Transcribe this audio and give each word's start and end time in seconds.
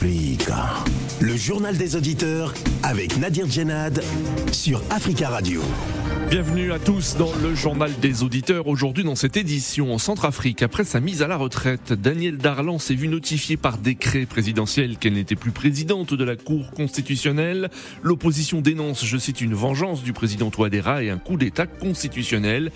Le 0.00 1.36
journal 1.36 1.76
des 1.76 1.96
auditeurs 1.96 2.54
avec 2.84 3.16
Nadir 3.18 3.50
Djenad 3.50 4.00
sur 4.52 4.80
Africa 4.90 5.28
Radio. 5.28 5.60
Bienvenue 6.30 6.72
à 6.72 6.78
tous 6.78 7.16
dans 7.16 7.32
le 7.42 7.54
journal 7.56 7.90
des 8.00 8.22
auditeurs. 8.22 8.68
Aujourd'hui, 8.68 9.02
dans 9.02 9.16
cette 9.16 9.36
édition 9.36 9.92
en 9.92 9.98
Centrafrique, 9.98 10.62
après 10.62 10.84
sa 10.84 11.00
mise 11.00 11.22
à 11.22 11.26
la 11.26 11.36
retraite, 11.36 11.92
Daniel 11.92 12.36
Darlan 12.36 12.78
s'est 12.78 12.94
vu 12.94 13.08
notifier 13.08 13.56
par 13.56 13.78
décret 13.78 14.26
présidentiel 14.26 14.98
qu'elle 14.98 15.14
n'était 15.14 15.34
plus 15.34 15.50
présidente 15.50 16.14
de 16.14 16.24
la 16.24 16.36
Cour 16.36 16.70
constitutionnelle. 16.70 17.68
L'opposition 18.02 18.60
dénonce, 18.60 19.04
je 19.04 19.18
cite, 19.18 19.40
une 19.40 19.54
vengeance 19.54 20.04
du 20.04 20.12
président 20.12 20.50
Touadéra 20.50 21.02
et 21.02 21.10
un 21.10 21.18
coup 21.18 21.36
d'État 21.36 21.66
constitutionnel. 21.66 22.70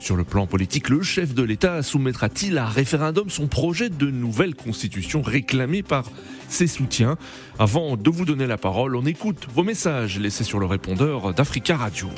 Sur 0.00 0.16
le 0.16 0.24
plan 0.24 0.46
politique, 0.46 0.88
le 0.88 1.02
chef 1.02 1.34
de 1.34 1.42
l'État 1.42 1.82
soumettra-t-il 1.82 2.56
à 2.56 2.64
référendum 2.64 3.28
son 3.28 3.46
projet 3.46 3.90
de 3.90 4.10
nouvelle 4.10 4.54
constitution 4.54 5.20
réclamé 5.20 5.82
par 5.82 6.04
ses 6.48 6.66
soutiens 6.66 7.16
Avant 7.58 7.98
de 7.98 8.10
vous 8.10 8.24
donner 8.24 8.46
la 8.46 8.56
parole, 8.56 8.96
on 8.96 9.04
écoute 9.04 9.46
vos 9.54 9.62
messages 9.62 10.18
laissés 10.18 10.42
sur 10.42 10.58
le 10.58 10.64
répondeur 10.64 11.34
d'Africa 11.34 11.76
Radio. 11.76 12.08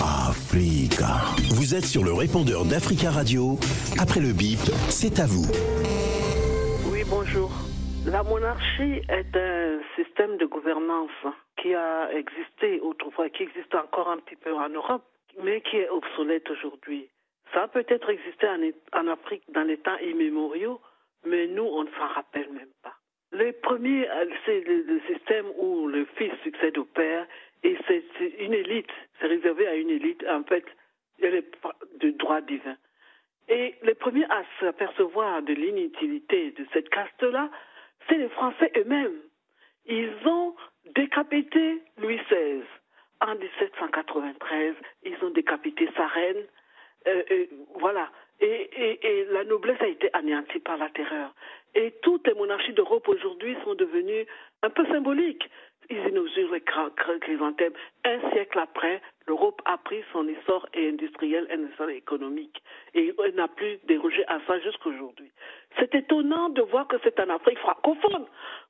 Africa. 0.00 1.20
Vous 1.50 1.74
êtes 1.74 1.86
sur 1.86 2.04
le 2.04 2.12
répondeur 2.12 2.64
d'Africa 2.64 3.10
Radio. 3.10 3.58
Après 3.98 4.20
le 4.20 4.32
bip, 4.32 4.60
c'est 4.88 5.18
à 5.18 5.26
vous. 5.26 5.46
Oui, 6.90 7.02
bonjour. 7.08 7.50
La 8.06 8.22
monarchie 8.22 9.02
est 9.08 9.36
un 9.36 9.78
système 9.96 10.38
de 10.38 10.46
gouvernance 10.46 11.34
qui 11.60 11.74
a 11.74 12.10
existé 12.12 12.80
autrefois, 12.80 13.28
qui 13.28 13.42
existe 13.44 13.74
encore 13.74 14.08
un 14.08 14.18
petit 14.18 14.36
peu 14.36 14.52
en 14.54 14.68
Europe, 14.68 15.04
mais 15.42 15.60
qui 15.60 15.76
est 15.76 15.88
obsolète 15.88 16.48
aujourd'hui. 16.50 17.08
Ça 17.52 17.64
a 17.64 17.68
peut-être 17.68 18.08
existé 18.08 18.46
en, 18.48 18.60
en 18.98 19.08
Afrique 19.08 19.42
dans 19.50 19.62
les 19.62 19.78
temps 19.78 19.98
immémoriaux, 19.98 20.80
mais 21.24 21.46
nous, 21.46 21.64
on 21.64 21.84
ne 21.84 21.90
s'en 21.90 22.06
rappelle 22.08 22.50
même 22.50 22.72
pas. 22.82 22.94
Les 23.32 23.52
premiers, 23.52 24.08
c'est 24.44 24.60
le, 24.60 24.82
le, 24.82 25.00
système 25.06 25.46
où 25.56 25.86
le 25.86 26.04
fils 26.16 26.32
succède 26.42 26.78
au 26.78 26.84
père, 26.84 27.26
et 27.62 27.76
c'est 27.86 28.02
une 28.38 28.54
élite, 28.54 28.90
c'est 29.20 29.26
réservé 29.26 29.66
à 29.66 29.74
une 29.74 29.90
élite, 29.90 30.24
en 30.28 30.42
fait, 30.44 30.64
de 31.20 32.10
droit 32.10 32.40
divin. 32.40 32.76
Et 33.48 33.74
les 33.82 33.94
premiers 33.94 34.24
à 34.24 34.42
s'apercevoir 34.58 35.42
de 35.42 35.52
l'inutilité 35.52 36.52
de 36.52 36.66
cette 36.72 36.88
caste-là, 36.88 37.50
c'est 38.08 38.16
les 38.16 38.28
Français 38.30 38.72
eux-mêmes. 38.76 39.20
Ils 39.86 40.12
ont 40.24 40.54
décapité 40.94 41.82
Louis 41.98 42.18
XVI. 42.30 42.62
En 43.20 43.34
1793, 43.34 44.74
ils 45.04 45.24
ont 45.24 45.30
décapité 45.30 45.88
sa 45.96 46.06
reine. 46.06 46.44
Euh, 47.06 47.46
voilà. 47.78 48.10
Et, 48.40 48.46
et, 48.46 49.06
et, 49.06 49.24
la 49.26 49.44
noblesse 49.44 49.80
a 49.82 49.86
été 49.86 50.08
anéantie 50.14 50.60
par 50.60 50.78
la 50.78 50.88
terreur. 50.88 51.34
Et 51.74 51.92
toutes 52.02 52.26
les 52.26 52.34
monarchies 52.34 52.72
d'Europe 52.72 53.06
aujourd'hui 53.08 53.56
sont 53.64 53.74
devenues 53.74 54.26
un 54.62 54.70
peu 54.70 54.86
symboliques. 54.86 55.48
Ils 55.90 56.06
inaugurent 56.08 56.52
les 56.52 56.62
chrysanthèmes. 57.20 57.72
Un 58.04 58.30
siècle 58.30 58.58
après, 58.60 59.02
l'Europe 59.26 59.60
a 59.64 59.76
pris 59.76 60.02
son 60.12 60.26
essor 60.28 60.66
industriel 60.74 61.48
et 61.50 61.72
essor 61.72 61.90
économique. 61.90 62.62
Et 62.94 63.12
elle 63.24 63.34
n'a 63.34 63.48
plus 63.48 63.78
dérogé 63.84 64.24
à 64.28 64.38
ça 64.46 64.60
jusqu'aujourd'hui. 64.60 65.30
C'est 65.78 65.94
étonnant 65.94 66.48
de 66.48 66.62
voir 66.62 66.86
que 66.86 66.96
c'est 67.02 67.18
en 67.20 67.28
Afrique 67.28 67.58
francophone 67.58 68.26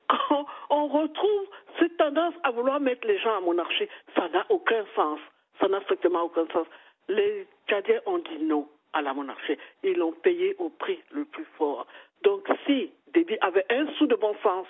quand 0.09 0.47
on 0.71 0.89
retrouve 0.89 1.47
cette 1.81 1.97
tendance 1.97 2.35
à 2.45 2.51
vouloir 2.51 2.79
mettre 2.79 3.07
les 3.07 3.19
gens 3.19 3.39
en 3.39 3.43
monarchie. 3.43 3.89
Ça 4.15 4.29
n'a 4.29 4.47
aucun 4.51 4.85
sens. 4.95 5.19
Ça 5.61 5.69
n'a 5.69 5.81
strictement 5.83 6.23
aucun 6.23 6.47
sens. 6.53 6.67
Les 7.09 7.47
Tchadiens 7.69 8.01
ont 8.07 8.19
dit 8.19 8.39
non 8.43 8.69
à 8.93 9.03
la 9.03 9.15
monarchie. 9.15 9.57
Ils 9.83 9.97
l'ont 9.97 10.13
payé 10.13 10.55
au 10.59 10.69
prix 10.71 11.01
le 11.11 11.25
plus 11.25 11.47
fort. 11.57 11.87
Donc 12.23 12.47
si 12.67 12.93
Déby 13.13 13.37
avait 13.41 13.67
un 13.71 13.87
sou 13.95 14.07
de 14.07 14.15
bon 14.15 14.35
sens, 14.43 14.67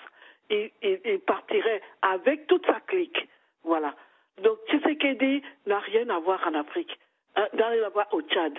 il, 0.51 0.71
il, 0.83 1.21
partirait 1.21 1.83
avec 2.03 2.47
toute 2.47 2.67
sa 2.67 2.81
clique. 2.81 3.29
Voilà. 3.63 3.95
Donc 4.43 4.59
Tshisekedi 4.69 5.43
n'a 5.67 5.79
rien 5.79 6.09
à 6.09 6.19
voir 6.19 6.45
en 6.47 6.55
Afrique, 6.55 6.99
n'a 7.37 7.69
rien 7.69 7.85
à 7.85 7.89
voir 7.91 8.13
au 8.13 8.23
Tchad. 8.23 8.55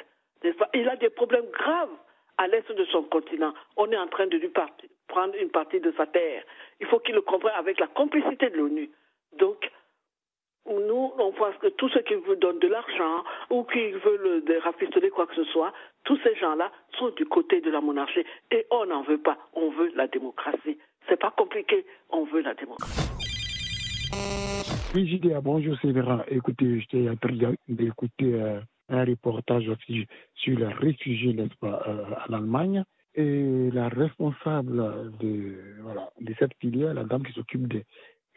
Il 0.73 0.90
a 0.90 0.95
des 0.95 1.09
problèmes 1.09 1.50
graves 1.51 1.90
à 2.41 2.47
l'est 2.47 2.72
de 2.72 2.85
son 2.85 3.03
continent. 3.03 3.53
On 3.78 3.91
est 3.91 3.97
en 3.97 4.07
train 4.07 4.25
de 4.25 4.35
lui 4.38 4.50
prendre 5.07 5.35
une 5.40 5.52
partie 5.52 5.79
de 5.79 5.94
sa 5.96 6.07
terre. 6.07 6.44
Il 6.79 6.88
faut 6.88 7.00
qu'il 7.00 7.13
le 7.13 7.22
comprenne 7.22 7.53
avec 7.56 7.79
la 7.79 7.85
complicité 7.88 8.50
de 8.50 8.57
l'ONU. 8.57 8.90
Donc, 9.38 9.69
nous, 10.66 11.13
on 11.19 11.31
pense 11.34 11.56
que 11.57 11.68
tous 11.68 11.90
ceux 11.90 12.02
qui 12.02 12.16
vous 12.16 12.35
donnent 12.35 12.59
de 12.59 12.68
l'argent 12.68 13.24
ou 13.52 13.63
qui 13.63 13.91
veulent 13.91 14.44
rafistoler 14.63 15.12
quoi 15.12 15.28
que 15.28 15.35
ce 15.35 15.44
soit, 15.46 15.72
tous 16.03 16.18
ces 16.24 16.35
gens-là 16.35 16.72
sont 16.97 17.09
du 17.09 17.25
côté 17.25 17.62
de 17.62 17.69
la 17.69 17.79
monarchie 17.79 18.25
et 18.50 18.66
on 18.72 18.88
n'en 18.88 19.03
veut 19.03 19.19
pas. 19.19 19.38
On 19.53 19.69
veut 19.69 19.91
la 19.96 20.08
démocratie. 20.08 20.79
C'est 21.08 21.19
pas 21.19 21.31
compliqué. 21.31 21.85
On 22.09 22.23
veut 22.25 22.41
la 22.41 22.56
démocratie. 22.56 23.08
Oui, 24.96 25.22
bonjour 25.44 25.78
Sévérin. 25.79 26.23
Écoutez, 26.28 26.79
j'étais 26.79 27.08
en 27.08 27.16
train 27.16 27.53
d'écouter 27.68 28.34
euh, 28.34 28.59
un 28.91 29.06
reportage 29.06 29.68
aussi 29.68 30.06
sur 30.35 30.59
les 30.59 30.68
réfugiés, 30.68 31.34
n'est-ce 31.34 31.56
pas, 31.59 31.81
euh, 31.88 32.03
en 32.29 32.34
Allemagne. 32.34 32.84
Et 33.16 33.69
la 33.72 33.90
responsable 33.90 35.12
de, 35.19 35.81
voilà, 35.81 36.09
de 36.19 36.34
cette 36.40 36.53
filière, 36.59 36.94
la 36.94 37.03
dame 37.03 37.24
qui 37.24 37.34
s'occupe 37.34 37.68
des 37.68 37.85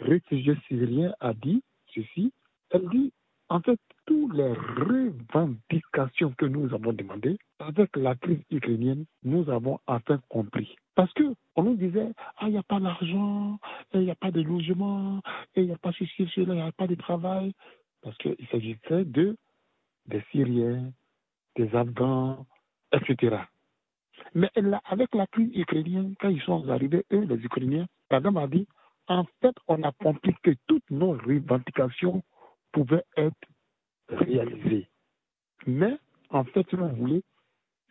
réfugiés 0.00 0.56
syriens, 0.66 1.14
a 1.20 1.32
dit 1.34 1.62
ceci. 1.94 2.32
Elle 2.70 2.88
dit, 2.88 3.12
en 3.48 3.60
fait, 3.60 3.78
toutes 4.06 4.34
les 4.34 4.52
revendications 4.52 6.34
que 6.36 6.46
nous 6.46 6.74
avons 6.74 6.92
demandées, 6.92 7.38
avec 7.58 7.96
la 7.96 8.14
crise 8.16 8.42
ukrainienne, 8.50 9.04
nous 9.22 9.48
avons 9.50 9.78
enfin 9.86 10.20
compris. 10.28 10.76
Parce 10.94 11.12
que 11.12 11.34
on 11.56 11.62
nous 11.62 11.76
disait, 11.76 12.10
ah, 12.38 12.46
il 12.46 12.52
n'y 12.52 12.58
a 12.58 12.62
pas 12.62 12.80
d'argent, 12.80 13.58
il 13.92 14.00
n'y 14.00 14.10
a 14.10 14.16
pas 14.16 14.30
de 14.30 14.40
logement, 14.40 15.20
il 15.56 15.66
n'y 15.66 15.72
a 15.72 15.78
pas 15.78 15.92
ceci, 15.92 16.28
cela, 16.34 16.54
il 16.54 16.56
n'y 16.56 16.62
a 16.62 16.72
pas 16.72 16.86
de 16.86 16.94
travail. 16.94 17.52
Parce 18.02 18.16
qu'il 18.18 18.46
s'agissait 18.50 19.04
de 19.04 19.36
des 20.06 20.22
Syriens, 20.30 20.92
des 21.56 21.74
Afghans, 21.74 22.46
etc. 22.92 23.36
Mais 24.34 24.50
avec 24.84 25.14
la 25.14 25.26
crise 25.26 25.50
ukrainienne, 25.54 26.14
quand 26.20 26.28
ils 26.28 26.42
sont 26.42 26.68
arrivés, 26.68 27.04
eux, 27.12 27.24
les 27.24 27.44
Ukrainiens, 27.44 27.86
la 28.10 28.20
dame 28.20 28.36
a 28.36 28.46
dit, 28.46 28.66
en 29.08 29.24
fait, 29.40 29.54
on 29.68 29.82
a 29.82 29.92
compris 29.92 30.34
que 30.42 30.52
toutes 30.66 30.90
nos 30.90 31.12
revendications 31.12 32.22
pouvaient 32.72 33.04
être 33.16 33.34
réalisées. 34.08 34.88
Mais, 35.66 35.96
en 36.30 36.44
fait, 36.44 36.68
si 36.68 36.76
vous 36.76 36.88
voulez, 36.88 37.22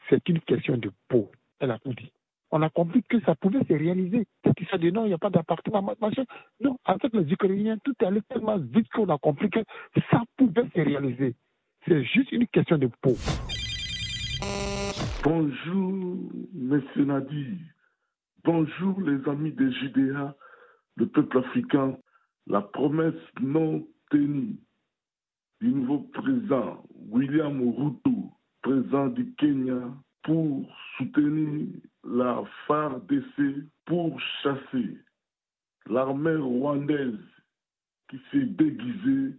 c'est 0.09 0.27
une 0.29 0.41
question 0.41 0.77
de 0.77 0.91
peau. 1.07 1.31
Elle 1.59 1.71
a 1.71 1.79
tout 1.79 1.93
dit. 1.93 2.11
On 2.51 2.61
a 2.61 2.69
compris 2.69 3.01
que 3.03 3.19
ça 3.21 3.35
pouvait 3.35 3.63
se 3.63 3.73
réaliser. 3.73 4.27
Qui 4.55 4.65
ça 4.65 4.77
dit 4.77 4.91
non, 4.91 5.05
il 5.05 5.07
n'y 5.07 5.13
a 5.13 5.17
pas 5.17 5.31
d'appartement, 5.31 5.81
machin. 5.99 6.23
Non, 6.59 6.77
avec 6.85 7.11
les 7.13 7.31
Ukrainiens, 7.31 7.77
tout 7.83 7.95
allait 8.01 8.21
tellement 8.29 8.57
vite 8.57 8.87
qu'on 8.89 9.09
a 9.09 9.17
compris 9.17 9.49
que 9.49 9.61
ça 10.11 10.21
pouvait 10.37 10.69
se 10.75 10.81
réaliser. 10.81 11.35
C'est 11.85 12.03
juste 12.05 12.31
une 12.31 12.47
question 12.47 12.77
de 12.77 12.87
peau. 13.01 13.15
Bonjour, 15.21 16.17
Monsieur 16.53 17.03
Nadir. 17.03 17.57
Bonjour, 18.45 19.01
les 19.01 19.27
amis 19.29 19.51
des 19.51 19.69
JDA, 19.69 20.33
le 20.95 21.07
peuple 21.07 21.39
africain. 21.39 21.97
La 22.47 22.61
promesse 22.61 23.21
non 23.41 23.85
tenue 24.09 24.55
du 25.59 25.73
nouveau 25.73 25.99
président 26.13 26.83
William 27.09 27.61
Ruto, 27.61 28.31
président 28.61 29.07
du 29.07 29.33
Kenya, 29.35 29.93
pour 30.23 30.65
soutenir 30.97 31.67
la 32.05 32.43
FARDC, 32.67 33.65
pour 33.85 34.19
chasser 34.41 34.97
l'armée 35.87 36.35
rwandaise 36.35 37.19
qui 38.09 38.21
s'est 38.31 38.45
déguisée 38.45 39.35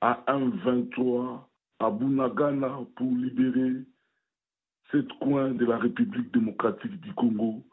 à 0.00 0.22
un 0.26 0.48
23 0.64 1.51
à 1.82 1.90
Bunagana 1.90 2.80
pour 2.96 3.10
libérer 3.10 3.84
cette 4.90 5.12
coin 5.14 5.50
de 5.52 5.64
la 5.64 5.78
République 5.78 6.32
démocratique 6.32 7.00
du 7.00 7.12
Congo 7.14 7.64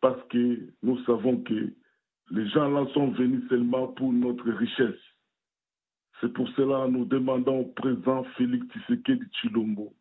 parce 0.00 0.22
que 0.28 0.72
nous 0.82 0.98
savons 1.04 1.38
que 1.42 1.72
les 2.30 2.48
gens 2.48 2.68
là 2.70 2.86
sont 2.92 3.10
venus 3.10 3.42
seulement 3.48 3.88
pour 3.88 4.12
notre 4.12 4.48
richesse. 4.50 5.00
C'est 6.20 6.32
pour 6.32 6.48
cela 6.50 6.86
que 6.86 6.92
nous 6.92 7.04
demandons 7.04 7.60
au 7.60 7.64
président 7.64 8.24
Félix 8.36 8.64
Tshisekedi 8.68 9.24
Chilombo 9.40 9.92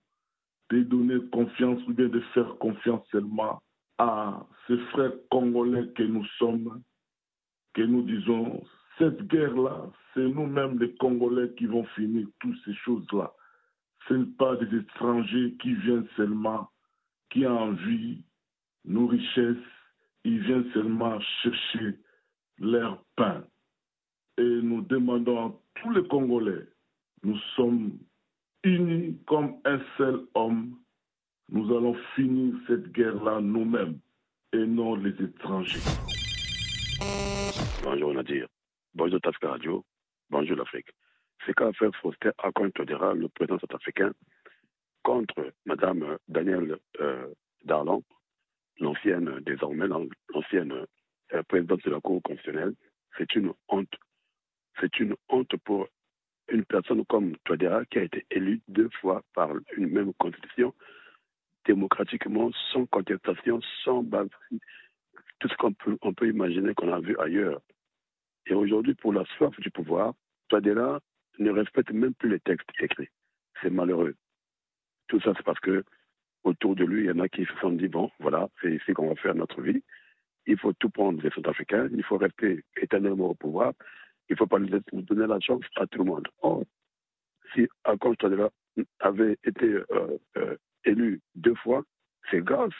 de 0.69 0.83
donner 0.83 1.19
confiance 1.31 1.81
ou 1.87 1.93
bien 1.93 2.09
de 2.09 2.19
faire 2.33 2.57
confiance 2.59 3.05
seulement 3.11 3.59
à 3.97 4.45
ces 4.67 4.77
frères 4.91 5.13
congolais 5.29 5.87
que 5.95 6.03
nous 6.03 6.25
sommes, 6.37 6.81
que 7.73 7.81
nous 7.81 8.03
disons, 8.03 8.63
cette 8.97 9.27
guerre-là, 9.27 9.89
c'est 10.13 10.27
nous-mêmes 10.27 10.79
les 10.79 10.93
Congolais 10.95 11.53
qui 11.57 11.65
vont 11.65 11.85
finir 11.95 12.27
toutes 12.39 12.57
ces 12.65 12.73
choses-là. 12.75 13.33
Ce 14.07 14.13
n'est 14.13 14.31
pas 14.37 14.55
des 14.57 14.77
étrangers 14.77 15.55
qui 15.61 15.73
viennent 15.73 16.07
seulement, 16.15 16.69
qui 17.29 17.45
envient 17.45 18.23
nos 18.85 19.07
richesses, 19.07 19.57
ils 20.23 20.39
viennent 20.39 20.69
seulement 20.73 21.19
chercher 21.43 21.97
leur 22.59 23.03
pain. 23.15 23.43
Et 24.37 24.61
nous 24.61 24.81
demandons 24.81 25.47
à 25.47 25.53
tous 25.75 25.91
les 25.91 26.07
Congolais, 26.07 26.67
nous 27.23 27.37
sommes 27.55 27.97
unis 28.63 29.17
comme 29.27 29.55
un 29.65 29.79
seul 29.97 30.21
homme, 30.35 30.77
nous 31.49 31.65
allons 31.75 31.95
finir 32.15 32.53
cette 32.67 32.91
guerre-là 32.91 33.41
nous-mêmes. 33.41 33.99
et 34.53 34.65
non 34.65 34.95
les 34.95 35.11
étrangers. 35.23 35.79
Bonjour 37.83 38.13
Nadir. 38.13 38.47
Bonjour 38.93 39.21
Tasca 39.21 39.47
Radio. 39.47 39.85
Bonjour 40.29 40.57
l'Afrique. 40.57 40.89
C'est 41.45 41.53
qu'a 41.53 41.71
fait 41.71 41.95
Faustin 42.01 42.33
Akon 42.39 42.69
Todera, 42.71 43.13
le 43.13 43.29
président 43.29 43.57
sud-africain, 43.57 44.11
contre 45.01 45.53
Mme 45.65 46.17
Danielle 46.27 46.77
euh, 46.99 47.33
Darlan, 47.63 48.03
l'ancienne, 48.81 49.39
désormais, 49.45 49.87
l'ancienne 49.87 50.85
euh, 51.33 51.43
présidente 51.43 51.85
de 51.85 51.91
la 51.91 52.01
Cour 52.01 52.21
constitutionnelle. 52.21 52.73
C'est 53.17 53.33
une 53.35 53.53
honte. 53.69 53.93
C'est 54.81 54.99
une 54.99 55.15
honte 55.29 55.55
pour 55.63 55.87
une 56.49 56.65
personne 56.65 57.05
comme 57.05 57.37
Todera 57.45 57.85
qui 57.85 57.99
a 57.99 58.03
été 58.03 58.25
élue 58.29 58.61
deux 58.67 58.89
fois 58.99 59.23
par 59.33 59.51
une 59.77 59.87
même 59.87 60.13
constitution, 60.15 60.75
démocratiquement, 61.63 62.51
sans 62.73 62.85
contestation, 62.87 63.61
sans 63.85 64.03
base, 64.03 64.27
tout 65.39 65.47
ce 65.47 65.55
qu'on 65.55 65.71
peut, 65.71 65.97
on 66.01 66.13
peut 66.13 66.27
imaginer 66.27 66.73
qu'on 66.73 66.91
a 66.91 66.99
vu 66.99 67.17
ailleurs. 67.19 67.61
Et 68.47 68.53
aujourd'hui, 68.53 68.95
pour 68.95 69.13
la 69.13 69.25
soif 69.37 69.57
du 69.59 69.71
pouvoir, 69.71 70.13
Todera 70.49 70.99
ne 71.39 71.51
respecte 71.51 71.91
même 71.91 72.13
plus 72.13 72.29
les 72.29 72.39
textes 72.39 72.69
écrits. 72.79 73.09
C'est 73.61 73.69
malheureux. 73.69 74.15
Tout 75.07 75.19
ça, 75.21 75.33
c'est 75.35 75.45
parce 75.45 75.59
que 75.59 75.83
autour 76.43 76.75
de 76.75 76.85
lui, 76.85 77.03
il 77.03 77.07
y 77.07 77.11
en 77.11 77.19
a 77.19 77.29
qui 77.29 77.45
se 77.45 77.53
sont 77.61 77.71
dit 77.71 77.87
bon, 77.87 78.09
voilà, 78.19 78.49
c'est 78.61 78.73
ici 78.73 78.93
qu'on 78.93 79.09
va 79.09 79.15
faire 79.15 79.35
notre 79.35 79.61
vie. 79.61 79.83
Il 80.47 80.57
faut 80.57 80.73
tout 80.73 80.89
prendre 80.89 81.21
des 81.21 81.29
Sud-Africains, 81.29 81.87
il 81.91 82.03
faut 82.03 82.17
rester 82.17 82.63
éternellement 82.75 83.29
au 83.29 83.35
pouvoir, 83.35 83.73
il 84.29 84.33
ne 84.33 84.37
faut 84.37 84.47
pas 84.47 84.59
donner 84.59 85.27
la 85.27 85.39
chance 85.39 85.63
à 85.75 85.85
tout 85.85 85.99
le 85.99 86.05
monde. 86.05 86.27
Or, 86.41 86.63
si 87.53 87.67
Akon 87.83 88.15
Tadela 88.15 88.49
avait 88.99 89.37
été 89.43 89.65
euh, 89.65 90.17
euh, 90.37 90.57
élu 90.85 91.21
deux 91.35 91.55
fois, 91.55 91.83
c'est 92.29 92.41
grâce 92.41 92.73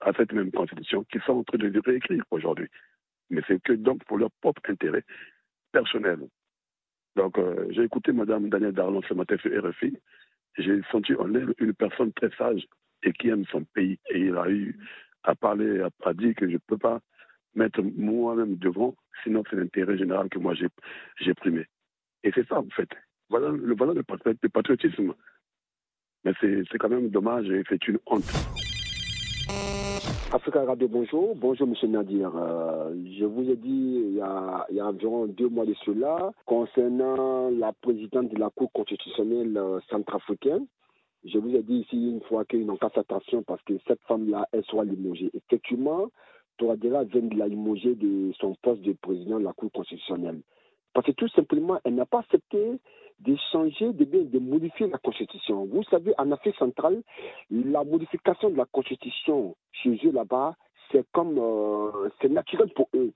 à 0.00 0.12
cette 0.12 0.32
même 0.32 0.52
constitution 0.52 1.04
qu'ils 1.04 1.22
sont 1.22 1.38
en 1.38 1.44
train 1.44 1.58
de 1.58 1.80
réécrire 1.84 2.24
aujourd'hui. 2.30 2.68
Mais 3.32 3.40
c'est 3.48 3.60
que 3.62 3.72
donc 3.72 4.04
pour 4.04 4.18
leur 4.18 4.30
propre 4.40 4.60
intérêt 4.68 5.04
personnel. 5.72 6.20
Donc, 7.16 7.38
euh, 7.38 7.66
j'ai 7.70 7.82
écouté 7.82 8.12
Mme 8.12 8.50
Danielle 8.50 8.72
Darlon 8.72 9.02
ce 9.08 9.14
matin 9.14 9.36
sur 9.38 9.50
RFI. 9.50 9.96
J'ai 10.58 10.80
senti 10.90 11.14
en 11.14 11.34
elle 11.34 11.54
une 11.58 11.72
personne 11.72 12.12
très 12.12 12.30
sage 12.36 12.66
et 13.02 13.12
qui 13.12 13.28
aime 13.28 13.46
son 13.46 13.64
pays. 13.64 13.98
Et 14.10 14.20
il 14.20 14.36
a 14.36 14.48
eu 14.50 14.78
à 15.24 15.34
parler, 15.34 15.82
à, 16.04 16.14
dire 16.14 16.34
que 16.34 16.46
je 16.46 16.54
ne 16.54 16.58
peux 16.58 16.78
pas 16.78 17.00
mettre 17.54 17.82
moi-même 17.82 18.56
devant, 18.56 18.94
sinon 19.22 19.42
c'est 19.48 19.56
l'intérêt 19.56 19.96
général 19.96 20.28
que 20.28 20.38
moi 20.38 20.54
j'ai 20.54 21.34
primé. 21.34 21.66
Et 22.22 22.32
c'est 22.34 22.46
ça, 22.48 22.58
en 22.58 22.68
fait. 22.68 22.88
Voilà 23.30 23.48
le, 23.50 23.74
voilà 23.74 23.94
le 23.94 24.02
patriotisme. 24.48 25.14
Mais 26.24 26.32
c'est 26.40 26.78
quand 26.78 26.88
même 26.90 27.08
dommage 27.08 27.48
et 27.50 27.62
c'est 27.68 27.88
une 27.88 27.98
honte. 28.06 28.71
Africa 30.34 30.64
Radio, 30.64 30.88
bonjour. 30.88 31.36
Bonjour, 31.36 31.66
Monsieur 31.66 31.88
Nadir. 31.88 32.32
Euh, 32.34 32.94
je 33.18 33.26
vous 33.26 33.50
ai 33.50 33.56
dit 33.56 34.00
il 34.08 34.14
y, 34.14 34.20
a, 34.22 34.66
environ 34.80 35.26
deux 35.26 35.50
mois 35.50 35.66
de 35.66 35.74
cela, 35.84 36.32
concernant 36.46 37.50
la 37.50 37.74
présidente 37.74 38.32
de 38.32 38.38
la 38.38 38.48
Cour 38.48 38.72
constitutionnelle 38.72 39.54
euh, 39.58 39.78
centrafricaine, 39.90 40.64
je 41.26 41.36
vous 41.36 41.54
ai 41.54 41.62
dit 41.62 41.80
ici 41.80 42.08
une 42.08 42.22
fois 42.22 42.46
qu'il 42.46 42.64
n'en 42.64 42.78
fasse 42.78 42.96
attention 42.96 43.42
parce 43.42 43.60
que 43.64 43.74
cette 43.86 44.00
femme-là, 44.08 44.48
elle 44.52 44.64
sera 44.64 44.84
limogée. 44.84 45.30
Effectivement, 45.34 46.06
Touadéra 46.56 47.04
vient 47.04 47.20
de 47.20 47.36
la 47.36 47.46
limoger 47.46 47.94
de 47.94 48.32
son 48.40 48.54
poste 48.62 48.80
de 48.80 48.94
président 48.94 49.38
de 49.38 49.44
la 49.44 49.52
Cour 49.52 49.70
constitutionnelle. 49.70 50.40
Parce 50.94 51.06
que 51.06 51.12
tout 51.12 51.28
simplement, 51.28 51.78
elle 51.84 51.94
n'a 51.94 52.06
pas 52.06 52.20
accepté 52.20 52.78
de 53.20 53.36
changer, 53.52 53.92
de, 53.92 54.04
de 54.04 54.38
modifier 54.38 54.88
la 54.88 54.98
Constitution. 54.98 55.64
Vous 55.66 55.84
savez, 55.84 56.12
en 56.18 56.32
Afrique 56.32 56.56
centrale, 56.56 57.02
la 57.50 57.84
modification 57.84 58.50
de 58.50 58.56
la 58.56 58.66
Constitution 58.66 59.56
chez 59.70 59.98
eux 60.04 60.12
là-bas, 60.12 60.54
c'est 60.90 61.06
comme 61.12 61.38
euh, 61.38 62.08
c'est 62.20 62.28
naturel 62.28 62.70
pour 62.74 62.88
eux. 62.94 63.12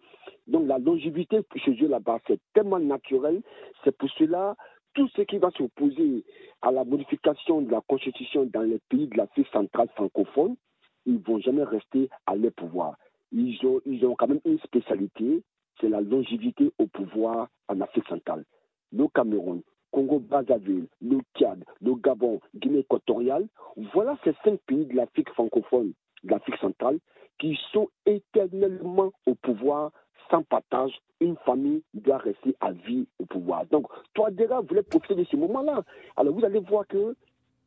Donc 0.46 0.66
la 0.66 0.78
longévité 0.78 1.40
chez 1.56 1.76
eux 1.82 1.88
là-bas, 1.88 2.20
c'est 2.26 2.40
tellement 2.54 2.78
naturel. 2.78 3.42
C'est 3.84 3.96
pour 3.96 4.08
cela 4.10 4.56
tout 4.94 5.08
ce 5.14 5.22
qui 5.22 5.36
va 5.36 5.50
s'opposer 5.50 6.24
à 6.62 6.70
la 6.72 6.84
modification 6.84 7.60
de 7.60 7.70
la 7.70 7.82
Constitution 7.86 8.48
dans 8.52 8.62
les 8.62 8.80
pays 8.88 9.06
de 9.06 9.16
l'Afrique 9.16 9.48
centrale 9.52 9.88
francophone, 9.94 10.56
ils 11.04 11.14
ne 11.14 11.18
vont 11.18 11.38
jamais 11.38 11.64
rester 11.64 12.08
à 12.26 12.34
leur 12.34 12.52
pouvoir. 12.52 12.96
Ils 13.30 13.58
ont, 13.66 13.80
ils 13.84 14.04
ont 14.06 14.14
quand 14.14 14.28
même 14.28 14.40
une 14.46 14.58
spécialité, 14.60 15.42
c'est 15.80 15.88
la 15.88 16.00
longévité 16.00 16.72
au 16.78 16.86
pouvoir 16.86 17.48
en 17.68 17.80
Afrique 17.80 18.06
centrale. 18.08 18.44
Le 18.92 19.06
Cameroun, 19.08 19.62
Congo-Brazzaville, 19.92 20.86
le 21.00 21.18
Tchad, 21.36 21.64
le 21.80 21.94
Gabon, 21.94 22.40
Guinée 22.54 22.80
équatoriale, 22.80 23.46
voilà 23.94 24.16
ces 24.24 24.34
cinq 24.44 24.60
pays 24.66 24.86
de 24.86 24.94
l'Afrique 24.94 25.30
francophone, 25.30 25.92
de 26.24 26.30
l'Afrique 26.30 26.56
centrale, 26.56 26.98
qui 27.38 27.58
sont 27.72 27.88
éternellement 28.06 29.12
au 29.26 29.34
pouvoir 29.34 29.90
sans 30.30 30.42
partage, 30.42 30.92
une 31.20 31.36
famille 31.44 31.82
doit 31.94 32.18
rester 32.18 32.56
à 32.60 32.72
vie 32.72 33.06
au 33.18 33.26
pouvoir. 33.26 33.64
Donc, 33.66 33.86
Touadéra 34.14 34.60
voulait 34.60 34.82
profiter 34.82 35.14
de 35.14 35.24
ce 35.24 35.36
moment-là. 35.36 35.82
Alors, 36.16 36.34
vous 36.34 36.44
allez 36.44 36.58
voir 36.58 36.86
que 36.86 37.14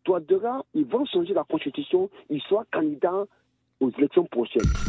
Touadéra, 0.04 0.64
ils 0.74 0.86
vont 0.86 1.06
changer 1.06 1.34
la 1.34 1.44
constitution, 1.44 2.10
ils 2.30 2.42
soient 2.42 2.66
candidats 2.72 3.26
aux 3.80 3.90
élections 3.92 4.26
prochaines. 4.26 4.89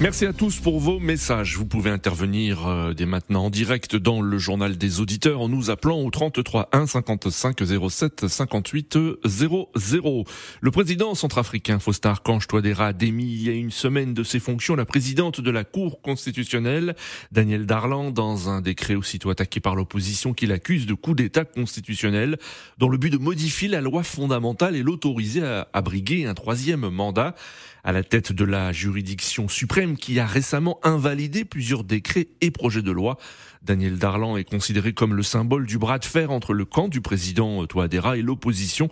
Merci 0.00 0.26
à 0.26 0.32
tous 0.32 0.58
pour 0.58 0.80
vos 0.80 0.98
messages. 0.98 1.56
Vous 1.56 1.66
pouvez 1.66 1.88
intervenir 1.88 2.66
euh, 2.66 2.94
dès 2.94 3.06
maintenant 3.06 3.44
en 3.44 3.50
direct 3.50 3.94
dans 3.94 4.20
le 4.20 4.38
journal 4.38 4.76
des 4.76 5.00
auditeurs 5.00 5.40
en 5.40 5.48
nous 5.48 5.70
appelant 5.70 6.00
au 6.00 6.10
33 6.10 6.68
1 6.72 6.86
55 6.88 7.60
07 7.88 8.26
58 8.26 8.98
00. 9.24 10.24
Le 10.60 10.70
président 10.72 11.14
centrafricain 11.14 11.78
Faustin 11.78 12.14
Kange 12.22 12.48
Touadéra 12.48 12.88
a 12.88 12.92
démis 12.92 13.32
il 13.32 13.42
y 13.44 13.48
a 13.48 13.52
une 13.52 13.70
semaine 13.70 14.14
de 14.14 14.24
ses 14.24 14.40
fonctions 14.40 14.74
la 14.74 14.84
présidente 14.84 15.40
de 15.40 15.50
la 15.52 15.62
Cour 15.62 16.02
constitutionnelle, 16.02 16.96
Danielle 17.30 17.64
Darlan, 17.64 18.10
dans 18.10 18.50
un 18.50 18.60
décret 18.60 18.96
aussitôt 18.96 19.30
attaqué 19.30 19.60
par 19.60 19.76
l'opposition 19.76 20.34
qui 20.34 20.46
l'accuse 20.46 20.86
de 20.86 20.94
coup 20.94 21.14
d'État 21.14 21.44
constitutionnel 21.44 22.36
dans 22.78 22.88
le 22.88 22.98
but 22.98 23.10
de 23.10 23.18
modifier 23.18 23.68
la 23.68 23.80
loi 23.80 24.02
fondamentale 24.02 24.74
et 24.74 24.82
l'autoriser 24.82 25.44
à, 25.44 25.68
à 25.72 25.82
briguer 25.82 26.26
un 26.26 26.34
troisième 26.34 26.88
mandat 26.88 27.36
à 27.84 27.92
la 27.92 28.02
tête 28.02 28.32
de 28.32 28.44
la 28.44 28.72
juridiction 28.72 29.46
suprême 29.46 29.96
qui 29.96 30.18
a 30.18 30.26
récemment 30.26 30.80
invalidé 30.82 31.44
plusieurs 31.44 31.84
décrets 31.84 32.28
et 32.40 32.50
projets 32.50 32.82
de 32.82 32.90
loi. 32.90 33.18
Daniel 33.62 33.98
Darlan 33.98 34.36
est 34.36 34.44
considéré 34.44 34.94
comme 34.94 35.14
le 35.14 35.22
symbole 35.22 35.66
du 35.66 35.78
bras 35.78 35.98
de 35.98 36.04
fer 36.04 36.30
entre 36.30 36.54
le 36.54 36.64
camp 36.64 36.88
du 36.88 37.02
président 37.02 37.66
Touadéra 37.66 38.16
et 38.16 38.22
l'opposition 38.22 38.88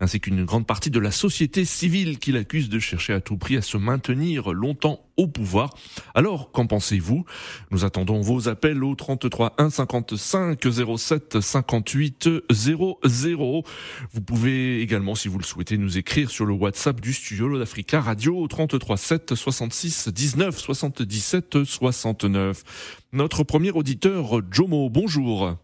ainsi 0.00 0.20
qu'une 0.20 0.44
grande 0.44 0.66
partie 0.66 0.90
de 0.90 0.98
la 0.98 1.10
société 1.10 1.64
civile 1.64 2.18
qui 2.18 2.32
l'accuse 2.32 2.68
de 2.68 2.78
chercher 2.78 3.12
à 3.12 3.20
tout 3.20 3.36
prix 3.36 3.56
à 3.56 3.62
se 3.62 3.76
maintenir 3.76 4.52
longtemps 4.52 5.00
au 5.16 5.26
pouvoir. 5.26 5.74
Alors, 6.14 6.50
qu'en 6.52 6.66
pensez-vous? 6.66 7.24
Nous 7.70 7.84
attendons 7.84 8.20
vos 8.20 8.48
appels 8.48 8.82
au 8.82 8.94
33 8.94 9.54
1 9.58 9.70
55 9.70 10.58
07 10.96 11.40
58 11.40 12.28
00. 12.50 13.64
Vous 14.12 14.20
pouvez 14.20 14.80
également, 14.80 15.14
si 15.14 15.28
vous 15.28 15.38
le 15.38 15.44
souhaitez, 15.44 15.76
nous 15.78 15.98
écrire 15.98 16.30
sur 16.30 16.46
le 16.46 16.54
WhatsApp 16.54 17.00
du 17.00 17.12
studio 17.12 17.58
d'Africa 17.58 18.00
Radio 18.00 18.38
au 18.38 18.48
33 18.48 18.96
7 18.96 19.34
66 19.34 20.08
19 20.08 20.58
77 20.58 21.64
69. 21.64 23.02
Notre 23.12 23.44
premier 23.44 23.70
auditeur, 23.70 24.40
Jomo, 24.50 24.88
bonjour. 24.88 25.56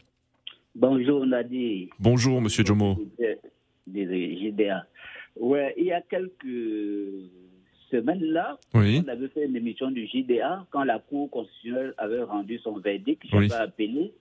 Bonjour 0.75 1.27
Nadi. 1.27 1.91
Bonjour 1.99 2.41
Monsieur 2.41 2.65
Jomo 2.65 2.99
des 3.93 4.37
GDA. 4.37 4.87
Ouais, 5.37 5.75
il 5.77 5.85
y 5.85 5.93
a 5.93 6.01
quelques 6.01 6.45
semaines 7.91 8.23
là, 8.23 8.59
on 8.75 9.09
avait 9.09 9.29
fait 9.29 9.47
une 9.47 9.57
émission 9.57 9.91
du 9.91 10.07
JDA 10.07 10.67
quand 10.71 10.85
la 10.85 10.99
Cour 10.99 11.31
constitutionnelle 11.31 11.95
avait 11.99 12.23
rendu 12.23 12.59
son 12.59 12.79
verdict. 12.79 13.23
Je 13.31 13.37
oui. 13.37 13.53
appelé 13.53 14.13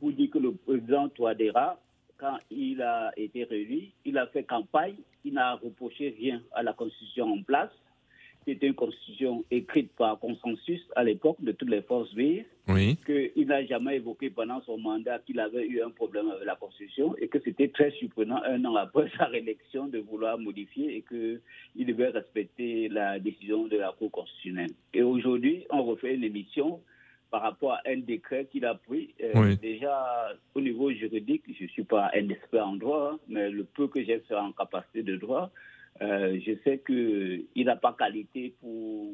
pour 0.00 0.12
dire 0.12 0.30
que 0.30 0.38
le 0.38 0.52
président 0.52 1.08
Touadéra, 1.08 1.78
quand 2.18 2.38
il 2.50 2.82
a 2.82 3.12
été 3.16 3.44
réélu, 3.44 3.88
il 4.04 4.18
a 4.18 4.26
fait 4.28 4.44
campagne, 4.44 4.96
il 5.24 5.34
n'a 5.34 5.54
reproché 5.54 6.14
rien 6.18 6.40
à 6.54 6.62
la 6.62 6.72
Constitution 6.72 7.32
en 7.32 7.42
place. 7.42 7.70
C'était 8.44 8.66
une 8.66 8.74
constitution 8.74 9.44
écrite 9.50 9.92
par 9.96 10.18
consensus 10.18 10.80
à 10.96 11.04
l'époque 11.04 11.36
de 11.40 11.52
toutes 11.52 11.70
les 11.70 11.82
forces 11.82 12.12
vives. 12.14 12.44
Oui. 12.68 12.96
Qu'il 13.06 13.46
n'a 13.46 13.64
jamais 13.66 13.96
évoqué 13.96 14.30
pendant 14.30 14.60
son 14.62 14.78
mandat 14.78 15.18
qu'il 15.20 15.40
avait 15.40 15.66
eu 15.66 15.82
un 15.82 15.90
problème 15.90 16.28
avec 16.28 16.44
la 16.44 16.56
constitution 16.56 17.16
et 17.18 17.28
que 17.28 17.38
c'était 17.40 17.68
très 17.68 17.90
surprenant 17.92 18.40
un 18.44 18.64
an 18.64 18.76
après 18.76 19.10
sa 19.18 19.26
réélection 19.26 19.86
de 19.86 19.98
vouloir 19.98 20.38
modifier 20.38 20.96
et 20.96 21.02
qu'il 21.02 21.86
devait 21.86 22.08
respecter 22.08 22.88
la 22.88 23.18
décision 23.18 23.66
de 23.66 23.76
la 23.76 23.92
Cour 23.98 24.10
constitutionnelle. 24.10 24.70
Et 24.94 25.02
aujourd'hui, 25.02 25.66
on 25.70 25.82
refait 25.84 26.14
une 26.14 26.24
émission 26.24 26.80
par 27.32 27.42
rapport 27.42 27.72
à 27.72 27.80
un 27.86 27.96
décret 27.96 28.46
qu'il 28.52 28.64
a 28.66 28.74
pris. 28.74 29.14
Euh, 29.24 29.56
déjà, 29.56 30.28
au 30.54 30.60
niveau 30.60 30.92
juridique, 30.92 31.42
je 31.58 31.64
ne 31.64 31.68
suis 31.68 31.82
pas 31.82 32.10
un 32.14 32.28
expert 32.28 32.66
en 32.66 32.76
droit, 32.76 33.18
mais 33.26 33.50
le 33.50 33.64
peu 33.64 33.88
que 33.88 34.04
j'ai 34.04 34.20
fait 34.20 34.34
en 34.34 34.52
capacité 34.52 35.02
de 35.02 35.16
droit, 35.16 35.50
euh, 36.00 36.38
je 36.44 36.52
sais 36.64 36.82
qu'il 36.84 37.64
n'a 37.64 37.76
pas 37.76 37.92
qualité 37.92 38.54
pour 38.60 39.12